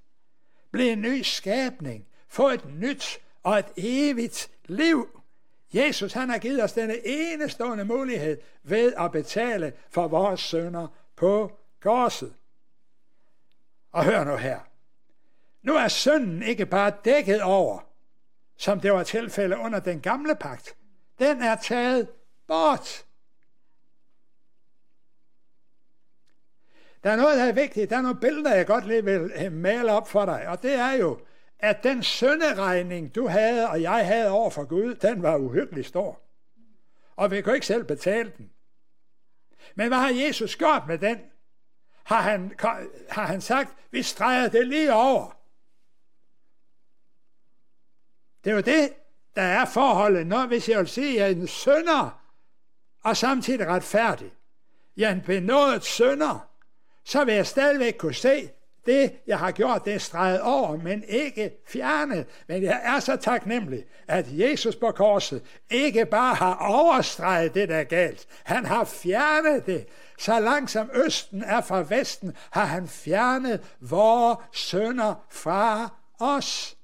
blive 0.72 0.92
en 0.92 1.02
ny 1.02 1.22
skabning, 1.22 2.06
få 2.32 2.50
et 2.50 2.66
nyt 2.66 3.22
og 3.44 3.60
et 3.60 3.66
evigt 3.78 4.52
liv. 4.66 5.22
Jesus 5.74 6.14
han 6.14 6.30
har 6.30 6.38
givet 6.38 6.64
os 6.64 6.74
denne 6.74 7.08
enestående 7.08 7.86
mulighed 7.86 8.38
ved 8.64 8.94
at 8.94 9.12
betale 9.12 9.74
for 9.90 10.08
vores 10.08 10.40
sønder 10.40 10.88
på 11.16 11.60
korset. 11.82 12.34
Og 13.92 14.06
hør 14.06 14.24
nu 14.24 14.36
her. 14.36 14.60
Nu 15.62 15.76
er 15.76 15.88
synden 15.88 16.44
ikke 16.44 16.66
bare 16.66 16.94
dækket 17.06 17.42
over, 17.42 17.80
som 18.58 18.80
det 18.80 18.94
var 18.94 19.04
tilfælde 19.04 19.58
under 19.58 19.80
den 19.80 20.02
gamle 20.02 20.36
pagt. 20.36 20.76
Den 21.20 21.42
er 21.42 21.56
taget 21.56 22.10
bort. 22.48 23.06
Der 27.04 27.12
er 27.12 27.16
noget, 27.16 27.38
der 27.38 27.44
er 27.44 27.52
vigtigt. 27.52 27.90
Der 27.90 27.98
er 27.98 28.02
nogle 28.02 28.20
billeder, 28.20 28.56
jeg 28.56 28.68
godt 28.68 28.88
lige 28.88 29.06
vil 29.06 29.32
øh, 29.46 29.52
male 29.52 29.92
op 29.92 30.08
for 30.08 30.26
dig. 30.26 30.48
Og 30.48 30.62
det 30.64 30.74
er 30.74 30.92
jo, 30.92 31.20
at 31.62 31.84
den 31.84 32.04
sønderegning, 32.04 33.16
du 33.16 33.28
havde 33.28 33.70
og 33.70 33.82
jeg 33.82 34.08
havde 34.08 34.30
over 34.30 34.50
for 34.50 34.64
Gud, 34.64 34.96
den 34.96 35.24
var 35.24 35.38
uhyggelig 35.38 35.86
stor. 35.86 36.22
Og 37.16 37.32
vi 37.32 37.42
kunne 37.42 37.56
ikke 37.56 37.68
selv 37.68 37.84
betale 37.84 38.34
den. 38.38 38.52
Men 39.76 39.88
hvad 39.88 39.98
har 39.98 40.10
Jesus 40.10 40.56
gjort 40.56 40.84
med 40.88 40.98
den? 40.98 41.20
Har 42.04 42.22
han, 42.22 42.54
har 43.10 43.26
han 43.26 43.42
sagt, 43.42 43.76
vi 43.92 44.04
streger 44.04 44.50
det 44.50 44.68
lige 44.68 44.94
over. 44.94 45.38
Det 48.44 48.52
er 48.52 48.56
jo 48.56 48.62
det, 48.62 48.94
der 49.36 49.42
er 49.42 49.66
forholdet, 49.66 50.28
når 50.28 50.48
hvis 50.48 50.70
jeg 50.70 50.80
vil 50.80 50.88
sige, 50.88 51.24
at 51.24 51.38
en 51.38 51.48
sønder 51.48 52.22
og 53.04 53.18
samtidig 53.18 53.68
retfærdig. 53.68 54.32
Jeg 54.98 55.10
er 55.10 55.14
en 55.14 55.22
benådet 55.22 55.84
sønder, 55.84 56.50
så 57.04 57.24
vil 57.24 57.34
jeg 57.34 57.48
stadigvæk 57.48 57.96
kunne 58.00 58.14
se, 58.14 58.50
det, 58.86 59.14
jeg 59.28 59.40
har 59.40 59.52
gjort, 59.52 59.86
det 59.86 59.94
er 59.94 59.98
streget 59.98 60.42
over, 60.42 60.78
men 60.78 61.04
ikke 61.08 61.52
fjernet. 61.68 62.26
Men 62.48 62.64
jeg 62.64 62.82
er 62.84 63.00
så 63.00 63.16
taknemmelig, 63.16 63.84
at 64.08 64.26
Jesus 64.30 64.76
på 64.76 64.92
korset 64.92 65.42
ikke 65.70 66.06
bare 66.06 66.36
har 66.36 66.56
overstreget 66.56 67.54
det, 67.54 67.70
der 67.70 67.76
er 67.76 67.84
galt. 67.84 68.28
Han 68.44 68.66
har 68.66 68.84
fjernet 68.84 69.66
det. 69.66 69.88
Så 70.18 70.40
langt 70.40 70.72
som 70.72 70.90
Østen 71.06 71.44
er 71.44 71.62
fra 71.62 71.86
Vesten, 71.90 72.36
har 72.52 72.66
han 72.66 72.88
fjernet 72.88 73.62
vores 73.80 74.38
sønder 74.54 75.26
fra 75.30 75.90
os. 76.20 76.78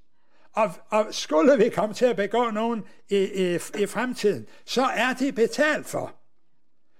Og, 0.54 0.72
og 0.90 1.06
skulle 1.12 1.58
vi 1.58 1.70
komme 1.70 1.96
til 1.96 2.06
at 2.06 2.16
begå 2.16 2.50
nogen 2.50 2.84
i, 3.10 3.18
i, 3.18 3.56
i 3.56 3.86
fremtiden, 3.86 4.48
så 4.66 4.84
er 4.84 5.14
det 5.20 5.36
betalt 5.36 5.88
for. 5.88 6.14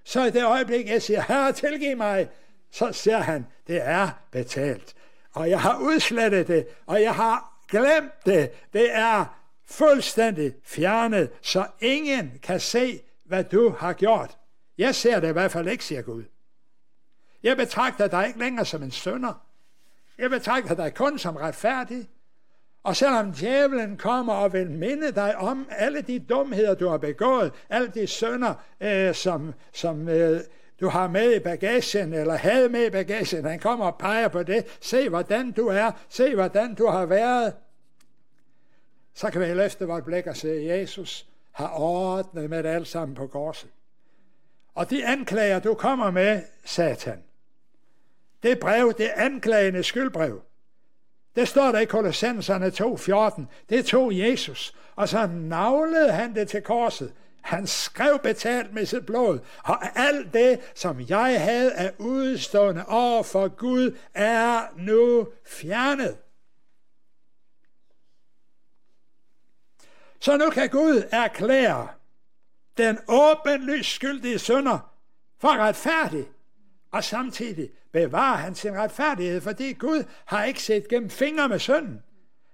Så 0.04 0.26
i 0.26 0.30
det 0.30 0.44
øjeblik, 0.44 0.88
jeg 0.88 1.02
siger, 1.02 1.22
Herre, 1.22 1.52
tilgiv 1.52 1.98
mig, 1.98 2.30
så 2.72 2.92
ser 2.92 3.18
han, 3.18 3.46
det 3.68 3.82
er 3.82 4.10
betalt. 4.32 4.94
Og 5.34 5.50
jeg 5.50 5.62
har 5.62 5.80
udslettet 5.80 6.48
det, 6.48 6.68
og 6.86 7.02
jeg 7.02 7.16
har 7.16 7.64
glemt 7.68 8.26
det. 8.26 8.52
Det 8.74 8.96
er 8.96 9.26
fuldstændig 9.66 10.54
fjernet, 10.64 11.30
så 11.42 11.66
ingen 11.80 12.40
kan 12.44 12.60
se, 12.60 13.00
hvad 13.26 13.44
du 13.44 13.76
har 13.80 13.94
gjort. 13.94 14.38
Jeg 14.78 14.96
ser 14.96 15.20
det 15.20 15.30
i 15.30 15.32
hvert 15.32 15.52
fald 15.52 15.68
ikke, 15.68 15.84
siger 15.84 16.02
Gud. 16.02 16.24
Jeg 17.44 17.58
betragter 17.58 18.08
dig 18.08 18.28
ikke 18.28 18.40
længere 18.40 18.66
som 18.66 18.84
en 18.84 18.92
sønder. 18.92 19.34
Jeg 20.18 20.30
betragter 20.30 20.76
dig 20.76 20.94
kun 20.94 21.20
som 21.20 21.36
retfærdig. 21.36 22.10
Og 22.84 22.96
selvom 22.96 23.32
djævlen 23.32 23.98
kommer 23.98 24.34
og 24.34 24.54
vil 24.54 24.72
minde 24.72 25.12
dig 25.12 25.38
om 25.38 25.68
alle 25.72 26.02
de 26.02 26.20
dumheder, 26.20 26.74
du 26.76 26.88
har 26.88 26.98
begået, 26.98 27.52
alle 27.70 27.88
de 27.88 28.08
sønder, 28.08 28.54
øh, 28.82 29.16
som, 29.16 29.54
som 29.74 30.10
øh, 30.10 30.42
du 30.80 30.88
har 30.88 31.08
med 31.08 31.36
i 31.36 31.40
bagagen, 31.40 32.14
eller 32.14 32.36
havde 32.36 32.70
med 32.70 32.86
i 32.86 32.90
bagagen, 32.90 33.46
han 33.46 33.60
kommer 33.60 33.86
og 33.86 33.98
peger 33.98 34.28
på 34.28 34.44
det. 34.44 34.78
Se, 34.82 35.10
hvordan 35.10 35.52
du 35.52 35.68
er. 35.68 35.92
Se, 36.10 36.36
hvordan 36.36 36.76
du 36.76 36.88
har 36.88 37.06
været. 37.06 37.54
Så 39.14 39.30
kan 39.30 39.42
vi 39.42 39.46
løfte 39.46 39.88
vores 39.88 40.04
blik 40.06 40.28
og 40.28 40.38
se, 40.38 40.50
at 40.50 40.80
Jesus 40.80 41.28
har 41.52 41.74
ordnet 41.80 42.50
med 42.50 42.64
det 42.64 42.70
alt 42.70 42.88
sammen 42.88 43.16
på 43.16 43.28
korset. 43.28 43.70
Og 44.76 44.90
de 44.90 45.06
anklager, 45.06 45.60
du 45.60 45.74
kommer 45.74 46.12
med, 46.12 46.42
Satan, 46.66 47.24
det 48.44 48.60
brev, 48.60 48.94
det 48.98 49.12
anklagende 49.16 49.84
skyldbrev, 49.84 50.42
det 51.36 51.48
står 51.48 51.72
der 51.72 51.80
i 51.80 51.86
Kolossenserne 51.86 52.68
2.14. 52.68 53.44
Det 53.70 53.86
tog 53.86 54.18
Jesus, 54.18 54.76
og 54.96 55.10
så 55.10 55.28
navlede 55.28 56.12
han 56.12 56.36
det 56.36 56.48
til 56.48 56.62
korset. 56.62 57.14
Han 57.42 57.68
skrev 57.68 58.20
betalt 58.20 58.74
med 58.74 58.86
sit 58.86 59.06
blod, 59.06 59.40
og 59.64 60.00
alt 60.00 60.34
det, 60.34 60.60
som 60.76 61.02
jeg 61.10 61.44
havde 61.44 61.74
af 61.74 61.94
udstående 61.98 62.86
over 62.88 63.24
for 63.24 63.48
Gud, 63.48 63.98
er 64.14 64.68
nu 64.78 65.28
fjernet. 65.46 66.18
Så 70.20 70.38
nu 70.38 70.50
kan 70.50 70.70
Gud 70.70 71.04
erklære 71.12 71.88
den 72.78 72.98
åbenlyst 73.08 73.96
skyldige 73.96 74.40
sønder 74.40 74.80
for 75.40 75.58
retfærdig, 75.58 76.26
og 76.92 77.04
samtidig 77.04 77.70
bevarer 77.92 78.38
han 78.38 78.56
sin 78.56 78.74
retfærdighed, 78.78 79.42
fordi 79.42 79.74
Gud 79.74 80.04
har 80.26 80.44
ikke 80.44 80.64
set 80.64 80.88
gennem 80.88 81.10
fingre 81.10 81.50
med 81.50 81.60
synden. 81.60 82.04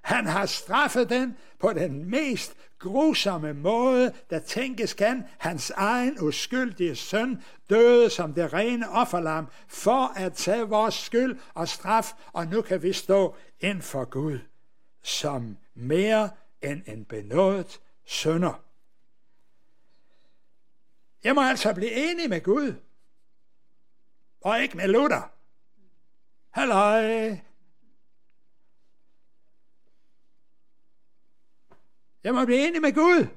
Han 0.03 0.25
har 0.25 0.45
straffet 0.45 1.09
den 1.09 1.37
på 1.59 1.73
den 1.73 2.09
mest 2.09 2.55
grusomme 2.79 3.53
måde, 3.53 4.13
der 4.29 4.39
tænkes 4.39 4.93
kan. 4.93 5.23
Hans 5.37 5.69
egen 5.69 6.21
uskyldige 6.21 6.95
søn 6.95 7.43
døde 7.69 8.09
som 8.09 8.33
det 8.33 8.53
rene 8.53 8.89
offerlam 8.89 9.47
for 9.67 10.13
at 10.15 10.33
tage 10.33 10.69
vores 10.69 10.95
skyld 10.95 11.39
og 11.53 11.67
straf, 11.67 12.13
og 12.33 12.47
nu 12.47 12.61
kan 12.61 12.83
vi 12.83 12.93
stå 12.93 13.35
ind 13.59 13.81
for 13.81 14.05
Gud 14.05 14.39
som 15.03 15.57
mere 15.73 16.29
end 16.61 16.81
en 16.87 17.05
benådet 17.05 17.81
sønder. 18.05 18.63
Jeg 21.23 21.35
må 21.35 21.41
altså 21.41 21.73
blive 21.73 22.11
enig 22.11 22.29
med 22.29 22.43
Gud, 22.43 22.73
og 24.41 24.61
ikke 24.61 24.77
med 24.77 24.87
Luther. 24.87 25.31
Halløj! 26.49 27.37
Jeg 32.23 32.33
må 32.33 32.45
blive 32.45 32.67
enig 32.67 32.81
med 32.81 32.93
Gud. 32.93 33.27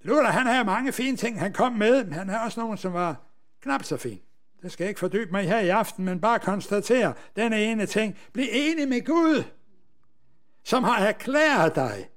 Luther, 0.00 0.30
han 0.30 0.46
havde 0.46 0.64
mange 0.64 0.92
fine 0.92 1.16
ting, 1.16 1.40
han 1.40 1.52
kom 1.52 1.72
med, 1.72 2.04
men 2.04 2.12
han 2.12 2.28
havde 2.28 2.42
også 2.42 2.60
nogen, 2.60 2.78
som 2.78 2.92
var 2.92 3.16
knap 3.62 3.84
så 3.84 3.96
fine. 3.96 4.18
Det 4.62 4.72
skal 4.72 4.84
jeg 4.84 4.88
ikke 4.88 5.00
fordybe 5.00 5.32
mig 5.32 5.48
her 5.48 5.58
i 5.58 5.68
aften, 5.68 6.04
men 6.04 6.20
bare 6.20 6.38
konstatere 6.38 7.14
denne 7.36 7.64
ene 7.64 7.86
ting. 7.86 8.18
Bliv 8.32 8.46
enig 8.52 8.88
med 8.88 9.04
Gud, 9.04 9.44
som 10.64 10.84
har 10.84 11.06
erklæret 11.06 11.74
dig 11.74 12.08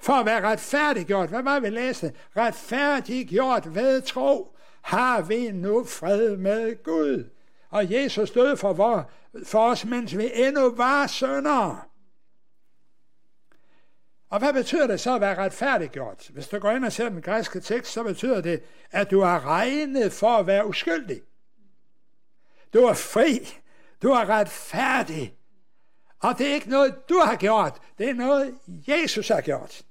for 0.00 0.12
at 0.12 0.26
være 0.26 0.42
retfærdiggjort. 0.42 1.28
Hvad 1.28 1.42
var 1.42 1.60
vi 1.60 1.70
læste? 1.70 2.12
Retfærdiggjort 2.36 3.74
ved 3.74 4.02
tro 4.02 4.56
har 4.82 5.22
vi 5.22 5.50
nu 5.50 5.84
fred 5.84 6.36
med 6.36 6.82
Gud. 6.82 7.30
Og 7.70 7.92
Jesus 7.92 8.30
døde 8.30 8.56
for, 8.56 8.72
vor, 8.72 9.10
for 9.44 9.70
os, 9.70 9.84
mens 9.84 10.16
vi 10.16 10.30
endnu 10.34 10.70
var 10.70 11.06
sønder. 11.06 11.88
Og 14.30 14.38
hvad 14.38 14.52
betyder 14.52 14.86
det 14.86 15.00
så 15.00 15.14
at 15.14 15.20
være 15.20 15.38
retfærdiggjort? 15.38 16.30
Hvis 16.32 16.48
du 16.48 16.58
går 16.58 16.70
ind 16.70 16.84
og 16.84 16.92
ser 16.92 17.08
den 17.08 17.22
græske 17.22 17.60
tekst, 17.60 17.92
så 17.92 18.02
betyder 18.02 18.40
det, 18.40 18.62
at 18.90 19.10
du 19.10 19.20
er 19.20 19.46
regnet 19.46 20.12
for 20.12 20.36
at 20.36 20.46
være 20.46 20.66
uskyldig. 20.66 21.22
Du 22.74 22.78
er 22.78 22.94
fri. 22.94 23.58
Du 24.02 24.10
er 24.10 24.28
retfærdig. 24.28 25.34
Og 26.20 26.38
det 26.38 26.50
er 26.50 26.54
ikke 26.54 26.70
noget, 26.70 27.08
du 27.08 27.18
har 27.24 27.36
gjort. 27.36 27.80
Det 27.98 28.10
er 28.10 28.14
noget, 28.14 28.54
Jesus 28.66 29.28
har 29.28 29.40
gjort. 29.40 29.82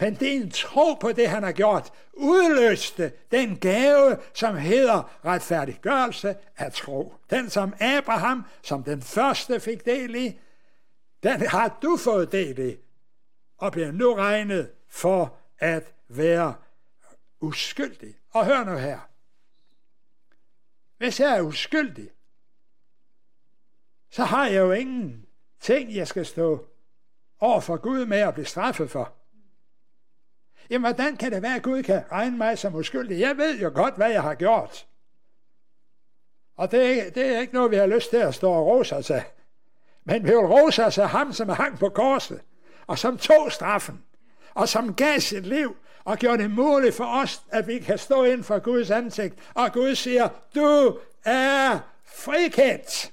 Men 0.00 0.14
det 0.14 0.28
er 0.28 0.40
en 0.40 0.50
tro 0.50 0.94
på 0.94 1.12
det, 1.12 1.28
han 1.28 1.42
har 1.42 1.52
gjort, 1.52 1.92
udløste 2.12 3.12
den 3.30 3.56
gave, 3.56 4.16
som 4.34 4.56
hedder 4.56 5.10
retfærdiggørelse 5.24 6.36
af 6.56 6.72
tro. 6.72 7.14
Den, 7.30 7.50
som 7.50 7.74
Abraham, 7.80 8.44
som 8.62 8.82
den 8.82 9.02
første 9.02 9.60
fik 9.60 9.84
del 9.84 10.14
i, 10.14 10.38
den 11.22 11.40
har 11.40 11.78
du 11.82 11.96
fået 11.96 12.32
del 12.32 12.58
i 12.58 12.76
og 13.64 13.72
bliver 13.72 13.92
nu 13.92 14.14
regnet 14.14 14.70
for 14.88 15.36
at 15.58 15.94
være 16.08 16.54
uskyldig. 17.40 18.16
Og 18.30 18.46
hør 18.46 18.64
nu 18.64 18.76
her. 18.76 18.98
Hvis 20.98 21.20
jeg 21.20 21.36
er 21.36 21.40
uskyldig, 21.40 22.10
så 24.10 24.24
har 24.24 24.46
jeg 24.46 24.60
jo 24.60 24.72
ingen 24.72 25.26
ting, 25.60 25.94
jeg 25.94 26.08
skal 26.08 26.26
stå 26.26 26.66
over 27.40 27.60
for 27.60 27.76
Gud 27.76 28.06
med 28.06 28.18
at 28.18 28.34
blive 28.34 28.46
straffet 28.46 28.90
for. 28.90 29.12
Jamen, 30.70 30.94
hvordan 30.94 31.16
kan 31.16 31.32
det 31.32 31.42
være, 31.42 31.56
at 31.56 31.62
Gud 31.62 31.82
kan 31.82 32.12
regne 32.12 32.36
mig 32.36 32.58
som 32.58 32.74
uskyldig? 32.74 33.20
Jeg 33.20 33.36
ved 33.36 33.60
jo 33.60 33.70
godt, 33.74 33.96
hvad 33.96 34.10
jeg 34.10 34.22
har 34.22 34.34
gjort. 34.34 34.86
Og 36.56 36.70
det 36.70 37.06
er, 37.06 37.10
det 37.10 37.26
er 37.26 37.40
ikke 37.40 37.54
noget, 37.54 37.70
vi 37.70 37.76
har 37.76 37.86
lyst 37.86 38.10
til 38.10 38.16
at 38.16 38.34
stå 38.34 38.50
og 38.50 38.66
rose 38.66 38.96
os 38.96 39.10
af. 39.10 39.24
Men 40.04 40.22
vi 40.24 40.28
vil 40.28 40.38
rose 40.38 40.84
os 40.84 40.98
af 40.98 41.08
ham, 41.08 41.32
som 41.32 41.48
er 41.48 41.54
hang 41.54 41.78
på 41.78 41.88
korset 41.88 42.40
og 42.86 42.98
som 42.98 43.18
tog 43.18 43.52
straffen, 43.52 44.02
og 44.54 44.68
som 44.68 44.94
gav 44.94 45.20
sit 45.20 45.46
liv, 45.46 45.76
og 46.04 46.18
gjorde 46.18 46.42
det 46.42 46.50
muligt 46.50 46.94
for 46.94 47.22
os, 47.22 47.42
at 47.48 47.66
vi 47.66 47.78
kan 47.78 47.98
stå 47.98 48.24
ind 48.24 48.44
for 48.44 48.58
Guds 48.58 48.90
ansigt, 48.90 49.34
og 49.54 49.72
Gud 49.72 49.94
siger, 49.94 50.28
du 50.54 50.98
er 51.24 51.78
frikendt. 52.04 53.12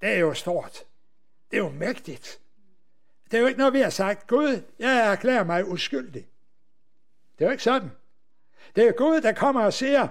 Det 0.00 0.08
er 0.08 0.18
jo 0.18 0.34
stort. 0.34 0.84
Det 1.50 1.56
er 1.56 1.60
jo 1.60 1.70
mægtigt. 1.70 2.38
Det 3.30 3.36
er 3.36 3.40
jo 3.40 3.46
ikke 3.46 3.58
noget, 3.58 3.72
vi 3.72 3.80
har 3.80 3.90
sagt, 3.90 4.26
Gud, 4.26 4.62
jeg 4.78 5.12
erklærer 5.12 5.44
mig 5.44 5.68
uskyldig. 5.68 6.26
Det 7.38 7.44
er 7.44 7.48
jo 7.48 7.52
ikke 7.52 7.62
sådan. 7.62 7.90
Det 8.76 8.88
er 8.88 8.92
Gud, 8.92 9.20
der 9.20 9.32
kommer 9.32 9.64
og 9.64 9.72
siger, 9.72 10.08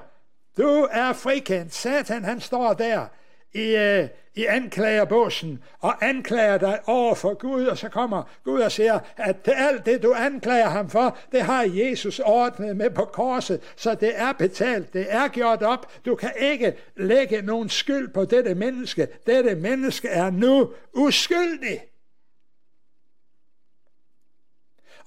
du 0.58 0.88
er 0.92 1.14
frikendt. 1.14 1.74
Satan, 1.74 2.24
han 2.24 2.42
står 2.42 2.74
der 2.74 3.08
i, 3.56 3.76
øh, 3.76 4.08
i 4.36 4.46
anklagerbåsen 4.46 5.64
og 5.80 6.06
anklager 6.06 6.58
dig 6.58 6.80
over 6.86 7.16
for 7.16 7.34
Gud, 7.34 7.66
og 7.66 7.78
så 7.78 7.90
kommer 7.90 8.24
Gud 8.44 8.60
og 8.60 8.72
siger, 8.72 9.00
at 9.18 9.46
det, 9.46 9.54
alt 9.58 9.86
det, 9.86 10.04
du 10.04 10.14
anklager 10.14 10.70
ham 10.70 10.90
for, 10.90 11.18
det 11.32 11.42
har 11.42 11.64
Jesus 11.64 12.20
ordnet 12.20 12.78
med 12.78 12.90
på 12.90 13.06
korset, 13.06 13.62
så 13.76 13.96
det 13.96 14.12
er 14.16 14.34
betalt, 14.34 14.94
det 14.94 15.06
er 15.10 15.28
gjort 15.28 15.64
op. 15.64 16.06
Du 16.06 16.16
kan 16.16 16.32
ikke 16.38 16.74
lægge 16.96 17.42
nogen 17.42 17.70
skyld 17.70 18.14
på 18.14 18.26
dette 18.26 18.56
menneske. 18.56 19.08
Dette 19.28 19.56
menneske 19.56 20.08
er 20.08 20.30
nu 20.30 20.70
uskyldig. 20.94 21.82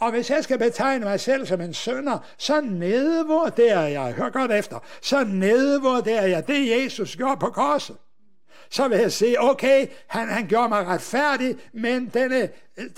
Og 0.01 0.11
hvis 0.11 0.31
jeg 0.31 0.45
skal 0.45 0.59
betegne 0.59 1.05
mig 1.05 1.21
selv 1.21 1.47
som 1.47 1.61
en 1.61 1.75
sønder, 1.75 2.19
så 2.37 2.61
nedvurderer 2.61 3.89
jeg, 3.89 4.13
hør 4.13 4.31
godt 4.31 4.53
efter, 4.53 4.79
så 5.03 5.25
nedvurderer 5.25 6.27
jeg 6.27 6.49
det, 6.49 6.83
Jesus 6.83 7.17
gjorde 7.17 7.37
på 7.41 7.47
korset 7.47 7.97
så 8.71 8.89
vil 8.89 8.99
jeg 8.99 9.13
sige, 9.13 9.41
okay, 9.41 9.87
han, 10.07 10.29
han 10.29 10.47
gjorde 10.47 10.69
mig 10.69 10.87
retfærdig, 10.87 11.57
men 11.73 12.11
denne, 12.15 12.49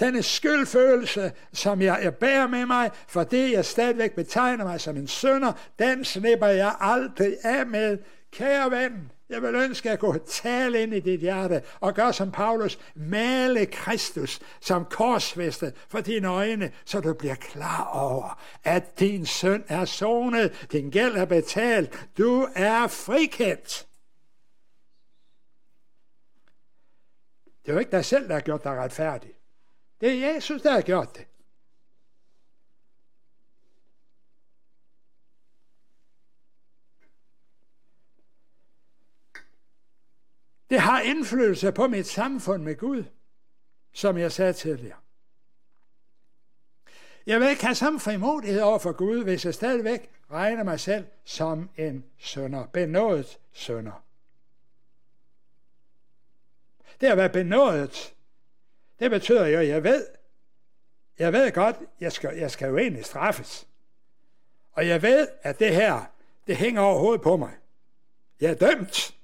denne 0.00 0.22
skyldfølelse, 0.22 1.32
som 1.52 1.82
jeg, 1.82 2.00
jeg 2.02 2.14
bærer 2.14 2.46
med 2.46 2.66
mig, 2.66 2.90
for 3.08 3.22
det 3.22 3.52
jeg 3.52 3.64
stadigvæk 3.64 4.12
betegner 4.12 4.64
mig 4.64 4.80
som 4.80 4.96
en 4.96 5.08
sønder, 5.08 5.52
den 5.78 6.04
slipper 6.04 6.46
jeg 6.46 6.74
aldrig 6.80 7.36
af 7.44 7.66
med. 7.66 7.98
Kære 8.32 8.70
ven, 8.70 9.10
jeg 9.30 9.42
vil 9.42 9.54
ønske, 9.54 9.88
at 9.88 9.90
jeg 9.90 9.98
kunne 9.98 10.20
tale 10.26 10.82
ind 10.82 10.94
i 10.94 11.00
dit 11.00 11.20
hjerte 11.20 11.62
og 11.80 11.94
gøre 11.94 12.12
som 12.12 12.30
Paulus, 12.30 12.78
male 12.94 13.66
Kristus 13.66 14.40
som 14.60 14.84
korsfæste 14.84 15.72
for 15.88 16.00
dine 16.00 16.28
øjne, 16.28 16.70
så 16.84 17.00
du 17.00 17.14
bliver 17.14 17.34
klar 17.34 17.90
over, 17.92 18.40
at 18.64 19.00
din 19.00 19.26
søn 19.26 19.64
er 19.68 19.84
sonet, 19.84 20.68
din 20.72 20.90
gæld 20.90 21.16
er 21.16 21.24
betalt, 21.24 22.08
du 22.18 22.46
er 22.54 22.86
frikendt. 22.86 23.86
Det 27.62 27.68
er 27.68 27.72
jo 27.72 27.78
ikke 27.78 27.90
dig 27.90 28.04
selv, 28.04 28.28
der 28.28 28.34
har 28.34 28.40
gjort 28.40 28.64
dig 28.64 28.72
retfærdig. 28.72 29.34
Det 30.00 30.08
er 30.10 30.34
Jesus, 30.34 30.62
der 30.62 30.72
har 30.72 30.80
gjort 30.80 31.16
det. 31.16 31.26
Det 40.70 40.80
har 40.80 41.00
indflydelse 41.00 41.72
på 41.72 41.88
mit 41.88 42.06
samfund 42.06 42.62
med 42.62 42.76
Gud, 42.76 43.04
som 43.92 44.18
jeg 44.18 44.32
sagde 44.32 44.52
tidligere. 44.52 44.98
Jeg 47.26 47.40
vil 47.40 47.48
ikke 47.48 47.64
have 47.64 47.74
samme 47.74 48.00
frimodighed 48.00 48.60
over 48.60 48.78
for 48.78 48.92
Gud, 48.92 49.24
hvis 49.24 49.44
jeg 49.44 49.54
stadigvæk 49.54 50.10
regner 50.30 50.62
mig 50.62 50.80
selv 50.80 51.06
som 51.24 51.70
en 51.76 52.04
sønder, 52.18 52.66
benådet 52.66 53.38
sønder. 53.52 54.04
Det 57.00 57.06
at 57.06 57.16
være 57.16 57.28
benådet, 57.28 58.14
det 58.98 59.10
betyder 59.10 59.46
jo, 59.46 59.58
at 59.58 59.68
jeg 59.68 59.84
ved, 59.84 60.06
jeg 61.18 61.32
ved 61.32 61.52
godt, 61.52 61.76
jeg 62.00 62.12
skal, 62.12 62.36
jeg 62.36 62.50
skal 62.50 62.68
jo 62.68 62.78
egentlig 62.78 63.04
straffes. 63.04 63.66
Og 64.72 64.88
jeg 64.88 65.02
ved, 65.02 65.28
at 65.42 65.58
det 65.58 65.74
her, 65.74 66.04
det 66.46 66.56
hænger 66.56 66.82
over 66.82 66.98
hovedet 66.98 67.22
på 67.22 67.36
mig. 67.36 67.56
Jeg 68.40 68.50
er 68.50 68.54
dømt. 68.54 69.14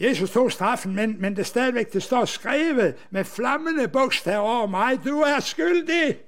Jesus 0.00 0.30
tog 0.30 0.52
straffen, 0.52 0.94
men, 0.94 1.20
men 1.20 1.36
det 1.36 1.46
stadigvæk, 1.46 1.92
det 1.92 2.02
står 2.02 2.24
skrevet 2.24 3.06
med 3.10 3.24
flammende 3.24 3.88
bogstaver 3.88 4.48
over 4.48 4.66
mig. 4.66 5.04
Du 5.04 5.20
er 5.20 5.40
skyldig. 5.40 6.20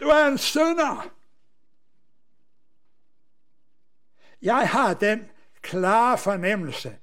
Du 0.00 0.04
er 0.04 0.26
en 0.26 0.38
sønder. 0.38 1.12
Jeg 4.42 4.68
har 4.68 4.94
den 4.94 5.29
klare 5.62 6.18
fornemmelse, 6.18 6.96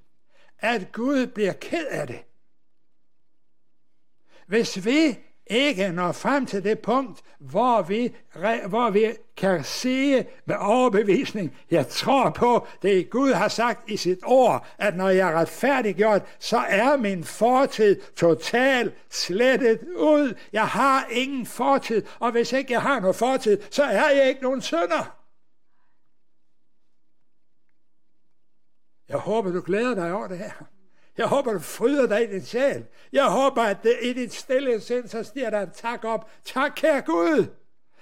at 0.59 0.91
Gud 0.91 1.27
bliver 1.27 1.53
ked 1.53 1.85
af 1.85 2.07
det. 2.07 2.19
Hvis 4.47 4.85
vi 4.85 5.17
ikke 5.49 5.89
når 5.89 6.11
frem 6.11 6.45
til 6.45 6.63
det 6.63 6.79
punkt, 6.79 7.21
hvor 7.39 7.81
vi, 7.81 8.15
hvor 8.67 8.89
vi 8.89 9.13
kan 9.37 9.63
sige 9.63 10.27
med 10.45 10.55
overbevisning, 10.59 11.57
jeg 11.71 11.87
tror 11.87 12.29
på 12.29 12.67
det 12.81 13.09
Gud 13.09 13.33
har 13.33 13.47
sagt 13.47 13.89
i 13.89 13.97
sit 13.97 14.19
ord, 14.25 14.67
at 14.77 14.97
når 14.97 15.09
jeg 15.09 15.31
er 15.31 15.39
retfærdiggjort, 15.39 16.21
så 16.39 16.57
er 16.57 16.97
min 16.97 17.23
fortid 17.23 18.01
totalt 18.15 18.93
slettet 19.09 19.79
ud. 19.97 20.33
Jeg 20.53 20.67
har 20.67 21.07
ingen 21.11 21.45
fortid, 21.45 22.03
og 22.19 22.31
hvis 22.31 22.53
ikke 22.53 22.73
jeg 22.73 22.81
har 22.81 22.99
noget 22.99 23.15
fortid, 23.15 23.57
så 23.69 23.83
er 23.83 24.09
jeg 24.09 24.29
ikke 24.29 24.41
nogen 24.41 24.61
sønder. 24.61 25.16
Jeg 29.09 29.17
håber, 29.17 29.51
du 29.51 29.61
glæder 29.65 29.95
dig 29.95 30.13
over 30.13 30.27
det 30.27 30.37
her. 30.37 30.51
Jeg 31.17 31.27
håber, 31.27 31.53
du 31.53 31.59
fryder 31.59 32.07
dig 32.07 32.23
i 32.23 32.31
din 32.33 32.45
sjæl. 32.45 32.85
Jeg 33.11 33.25
håber, 33.25 33.63
at 33.63 33.77
det, 33.83 33.95
i 34.01 34.13
din 34.13 34.29
stille 34.29 34.81
sind, 34.81 35.07
så 35.07 35.23
stiger 35.23 35.49
der 35.49 35.61
en 35.61 35.71
tak 35.73 36.03
op. 36.03 36.29
Tak, 36.45 36.71
kære 36.75 37.01
Gud, 37.01 37.45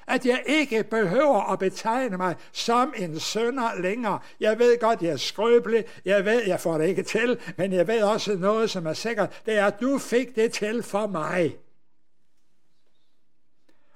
at 0.08 0.26
jeg 0.26 0.44
ikke 0.46 0.84
behøver 0.84 1.52
at 1.52 1.60
betegne 1.60 2.18
mig 2.18 2.36
som 2.52 2.94
en 2.98 3.20
sønder 3.20 3.82
længere. 3.82 4.20
Jeg 4.40 4.60
ved 4.60 4.80
godt, 4.80 5.02
jeg 5.02 5.12
er 5.12 5.18
skrøbelig. 5.18 5.86
Jeg 6.06 6.26
ved, 6.26 6.44
jeg 6.48 6.60
får 6.60 6.78
det 6.78 6.88
ikke 6.88 7.04
til. 7.04 7.40
Men 7.58 7.74
jeg 7.74 7.88
ved 7.88 8.04
også 8.04 8.36
noget, 8.36 8.70
som 8.70 8.86
er 8.86 8.94
sikkert. 8.94 9.42
Det 9.46 9.58
er, 9.58 9.66
at 9.66 9.82
du 9.82 9.98
fik 9.98 10.36
det 10.36 10.54
til 10.54 10.84
for 10.84 11.08
mig. 11.08 11.58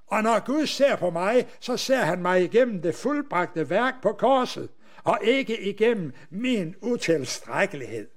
Og 0.08 0.24
når 0.24 0.46
Gud 0.46 0.66
ser 0.66 0.96
på 0.96 1.10
mig, 1.10 1.48
så 1.60 1.78
ser 1.78 2.02
han 2.02 2.22
mig 2.22 2.44
igennem 2.44 2.82
det 2.82 2.96
fuldbragte 2.96 3.70
værk 3.70 3.94
på 4.02 4.14
korset 4.14 4.70
og 5.04 5.20
ikke 5.24 5.62
igennem 5.62 6.14
min 6.30 6.76
utilstrækkelighed. 6.82 8.10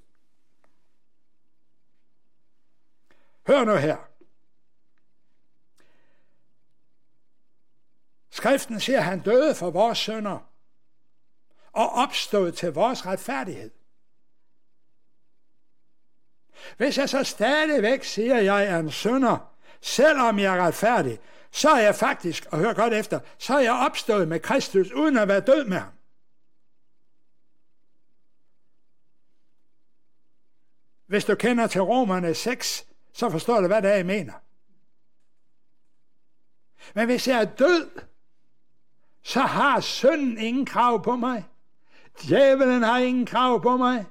Hør 3.47 3.65
nu 3.65 3.75
her. 3.75 3.97
Skriften 8.31 8.81
siger, 8.81 8.99
at 8.99 9.05
han 9.05 9.21
døde 9.21 9.55
for 9.55 9.71
vores 9.71 9.99
sønder 9.99 10.53
og 11.73 11.89
opstod 11.89 12.53
til 12.53 12.73
vores 12.73 13.07
retfærdighed. 13.07 13.71
Hvis 16.77 16.99
jeg 16.99 17.09
så 17.09 17.25
stadigvæk 17.25 18.05
siger, 18.05 18.37
at 18.37 18.45
jeg 18.45 18.65
er 18.65 18.79
en 18.79 18.91
sønder, 18.91 19.55
selvom 19.81 20.39
jeg 20.39 20.57
er 20.57 20.63
retfærdig, 20.67 21.19
så 21.51 21.71
er 21.71 21.81
jeg 21.81 21.95
faktisk, 21.95 22.47
og 22.51 22.59
hør 22.59 22.73
godt 22.73 22.93
efter, 22.93 23.21
så 23.39 23.55
er 23.55 23.61
jeg 23.61 23.73
opstået 23.73 24.29
med 24.29 24.41
Kristus, 24.41 24.91
uden 24.91 25.17
at 25.19 25.29
være 25.29 25.41
død 25.41 25.65
med 25.65 25.79
ham. 25.79 25.93
Hvis 31.13 31.25
du 31.25 31.35
kender 31.35 31.67
til 31.67 31.81
Romerne 31.81 32.35
6, 32.35 32.87
så 33.13 33.31
forstår 33.31 33.61
du, 33.61 33.67
hvad 33.67 33.83
det 33.83 33.91
er, 33.91 33.95
jeg 33.95 34.07
mener. 34.07 34.33
Men 36.95 37.07
hvis 37.07 37.29
jeg 37.29 37.41
er 37.41 37.45
død, 37.45 37.91
så 39.23 39.41
har 39.41 39.81
synden 39.81 40.39
ingen 40.39 40.67
krav 40.67 41.05
på 41.05 41.17
mig. 41.17 41.45
Djævelen 42.23 42.83
har 42.83 42.99
ingen 42.99 43.27
krav 43.27 43.63
på 43.63 43.77
mig. 43.77 44.07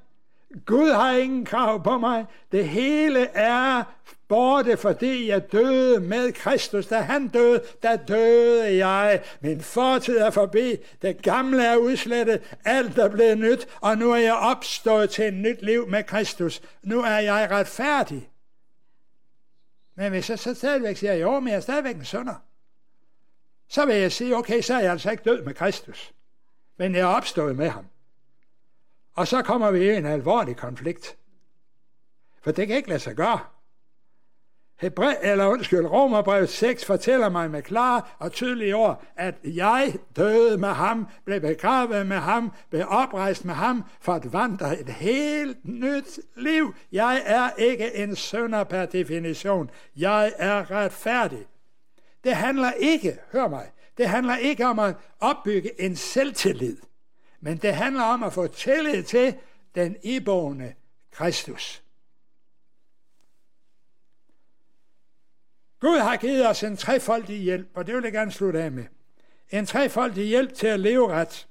Gud 0.65 0.91
har 0.91 1.11
ingen 1.11 1.45
krav 1.45 1.83
på 1.83 1.97
mig. 1.97 2.25
Det 2.51 2.67
hele 2.67 3.19
er 3.33 3.83
borte, 4.27 4.77
fordi 4.77 5.27
jeg 5.27 5.51
døde 5.51 5.99
med 5.99 6.33
Kristus. 6.33 6.87
Da 6.87 6.99
han 6.99 7.27
døde, 7.27 7.63
der 7.83 7.95
døde 7.95 8.85
jeg. 8.85 9.23
Min 9.41 9.61
fortid 9.61 10.17
er 10.17 10.29
forbi. 10.29 10.75
Det 11.01 11.21
gamle 11.21 11.65
er 11.65 11.77
udslettet. 11.77 12.57
Alt 12.65 12.97
er 12.97 13.09
blevet 13.09 13.37
nyt. 13.37 13.67
Og 13.81 13.97
nu 13.97 14.11
er 14.11 14.17
jeg 14.17 14.33
opstået 14.33 15.09
til 15.09 15.25
et 15.25 15.33
nyt 15.33 15.61
liv 15.61 15.87
med 15.87 16.03
Kristus. 16.03 16.61
Nu 16.83 17.01
er 17.01 17.17
jeg 17.19 17.47
retfærdig. 17.51 18.29
Men 19.95 20.11
hvis 20.11 20.29
jeg 20.29 20.39
så 20.39 20.53
stadigvæk 20.53 20.97
siger, 20.97 21.13
jo, 21.13 21.39
men 21.39 21.47
jeg 21.47 21.55
er 21.55 21.61
stadigvæk 21.61 21.95
en 21.95 22.05
sønder, 22.05 22.35
så 23.69 23.85
vil 23.85 23.95
jeg 23.95 24.11
sige, 24.11 24.35
okay, 24.35 24.61
så 24.61 24.73
er 24.73 24.79
jeg 24.79 24.91
altså 24.91 25.11
ikke 25.11 25.23
død 25.23 25.43
med 25.43 25.53
Kristus. 25.53 26.13
Men 26.77 26.95
jeg 26.95 27.01
er 27.01 27.15
opstået 27.15 27.55
med 27.55 27.69
ham. 27.69 27.85
Og 29.15 29.27
så 29.27 29.41
kommer 29.41 29.71
vi 29.71 29.91
i 29.91 29.95
en 29.95 30.05
alvorlig 30.05 30.57
konflikt. 30.57 31.17
For 32.41 32.51
det 32.51 32.67
kan 32.67 32.75
ikke 32.75 32.89
lade 32.89 32.99
sig 32.99 33.15
gøre. 33.15 33.39
Hebrä, 34.81 35.15
eller 35.21 35.45
undskyld, 35.45 35.85
Romerbrev 35.85 36.47
6 36.47 36.85
fortæller 36.85 37.29
mig 37.29 37.51
med 37.51 37.61
klare 37.61 38.01
og 38.19 38.31
tydelige 38.31 38.75
ord, 38.75 39.03
at 39.15 39.35
jeg 39.43 39.93
døde 40.15 40.57
med 40.57 40.69
ham, 40.69 41.07
blev 41.25 41.41
begravet 41.41 42.07
med 42.07 42.17
ham, 42.17 42.51
blev 42.69 42.85
oprejst 42.87 43.45
med 43.45 43.53
ham, 43.53 43.83
for 43.99 44.13
at 44.13 44.33
vandre 44.33 44.79
et 44.79 44.89
helt 44.89 45.57
nyt 45.65 46.19
liv. 46.37 46.73
Jeg 46.91 47.21
er 47.25 47.49
ikke 47.57 47.95
en 47.95 48.15
sønder 48.15 48.63
per 48.63 48.85
definition. 48.85 49.69
Jeg 49.95 50.33
er 50.37 50.71
retfærdig. 50.71 51.45
Det 52.23 52.35
handler 52.35 52.71
ikke, 52.71 53.17
hør 53.31 53.47
mig, 53.47 53.71
det 53.97 54.09
handler 54.09 54.35
ikke 54.35 54.65
om 54.65 54.79
at 54.79 54.95
opbygge 55.19 55.81
en 55.81 55.95
selvtillid, 55.95 56.77
men 57.41 57.57
det 57.57 57.75
handler 57.75 58.03
om 58.03 58.23
at 58.23 58.33
få 58.33 58.47
tillid 58.47 59.03
til 59.03 59.37
den 59.75 59.95
iboende 60.03 60.73
Kristus. 61.11 61.83
Gud 65.79 65.99
har 65.99 66.17
givet 66.17 66.47
os 66.47 66.63
en 66.63 66.77
trefoldig 66.77 67.37
hjælp, 67.37 67.67
og 67.73 67.87
det 67.87 67.95
vil 67.95 68.03
jeg 68.03 68.11
gerne 68.11 68.31
slutte 68.31 68.63
af 68.63 68.71
med. 68.71 68.85
En 69.49 69.65
trefoldig 69.65 70.25
hjælp 70.25 70.53
til 70.53 70.67
at 70.67 70.79
leve 70.79 71.13
ret. 71.13 71.47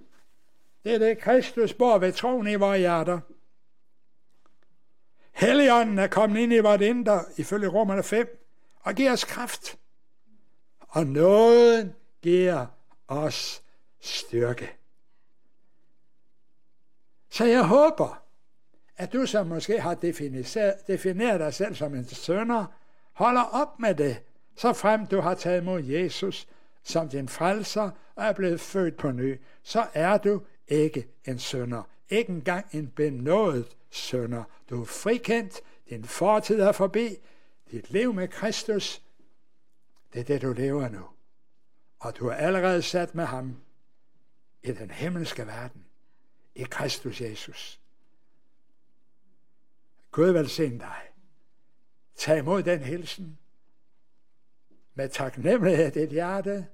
Det 0.84 0.94
er 0.94 0.98
det, 0.98 1.18
Kristus 1.18 1.74
bor 1.74 1.98
ved 1.98 2.12
troen 2.12 2.48
i 2.48 2.54
vores 2.54 2.78
hjerter. 2.78 3.20
Helligånden 5.32 5.98
er 5.98 6.06
kommet 6.06 6.40
ind 6.40 6.52
i 6.52 6.58
vores 6.58 6.82
indre, 6.82 7.24
ifølge 7.36 7.68
Romerne 7.68 8.02
5, 8.02 8.46
og 8.80 8.94
giver 8.94 9.12
os 9.12 9.24
kraft. 9.24 9.78
Og 10.80 11.06
nåden 11.06 11.94
giver 12.22 12.66
os 13.08 13.62
styrke. 14.00 14.79
Så 17.30 17.44
jeg 17.44 17.66
håber, 17.66 18.22
at 18.96 19.12
du 19.12 19.26
som 19.26 19.46
måske 19.46 19.80
har 19.80 19.94
defineret 20.86 21.40
dig 21.40 21.54
selv 21.54 21.74
som 21.74 21.94
en 21.94 22.04
sønder, 22.04 22.66
holder 23.12 23.42
op 23.42 23.80
med 23.80 23.94
det, 23.94 24.22
så 24.56 24.72
frem 24.72 25.06
du 25.06 25.20
har 25.20 25.34
taget 25.34 25.64
mod 25.64 25.82
Jesus 25.82 26.48
som 26.82 27.08
din 27.08 27.28
frelser 27.28 27.90
og 28.14 28.24
er 28.24 28.32
blevet 28.32 28.60
født 28.60 28.96
på 28.96 29.10
ny, 29.10 29.40
så 29.62 29.86
er 29.94 30.18
du 30.18 30.42
ikke 30.68 31.08
en 31.24 31.38
sønder. 31.38 31.82
Ikke 32.08 32.30
engang 32.30 32.66
en 32.72 32.88
benådet 32.88 33.76
sønder. 33.90 34.44
Du 34.70 34.80
er 34.80 34.84
frikendt, 34.84 35.60
din 35.90 36.04
fortid 36.04 36.60
er 36.60 36.72
forbi, 36.72 37.16
dit 37.70 37.90
liv 37.90 38.14
med 38.14 38.28
Kristus, 38.28 39.02
det 40.12 40.20
er 40.20 40.24
det, 40.24 40.42
du 40.42 40.52
lever 40.52 40.88
nu. 40.88 41.04
Og 41.98 42.16
du 42.16 42.28
er 42.28 42.34
allerede 42.34 42.82
sat 42.82 43.14
med 43.14 43.24
ham 43.24 43.56
i 44.62 44.72
den 44.72 44.90
himmelske 44.90 45.46
verden, 45.46 45.84
i 46.60 46.64
Kristus 46.64 47.20
Jesus. 47.20 47.80
Gud 50.10 50.30
velsigne 50.30 50.78
dig. 50.78 51.02
Tag 52.14 52.38
imod 52.38 52.62
den 52.62 52.80
hilsen 52.80 53.38
med 54.94 55.08
taknemmelighed 55.08 55.96
i 55.96 56.00
dit 56.00 56.10
hjerte. 56.10 56.66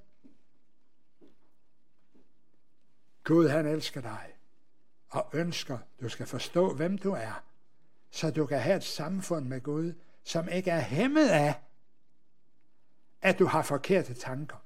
Gud 3.24 3.48
han 3.48 3.66
elsker 3.66 4.00
dig 4.00 4.34
og 5.08 5.30
ønsker, 5.32 5.78
du 6.00 6.08
skal 6.08 6.26
forstå, 6.26 6.74
hvem 6.74 6.98
du 6.98 7.12
er, 7.12 7.44
så 8.10 8.30
du 8.30 8.46
kan 8.46 8.60
have 8.60 8.76
et 8.76 8.84
samfund 8.84 9.46
med 9.46 9.60
Gud, 9.60 9.92
som 10.24 10.48
ikke 10.48 10.70
er 10.70 10.80
hæmmet 10.80 11.28
af, 11.28 11.54
at 13.22 13.38
du 13.38 13.46
har 13.46 13.62
forkerte 13.62 14.14
tanker 14.14 14.56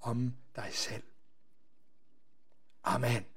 om 0.00 0.36
dig 0.56 0.68
selv. 0.72 1.02
Amen. 2.84 3.35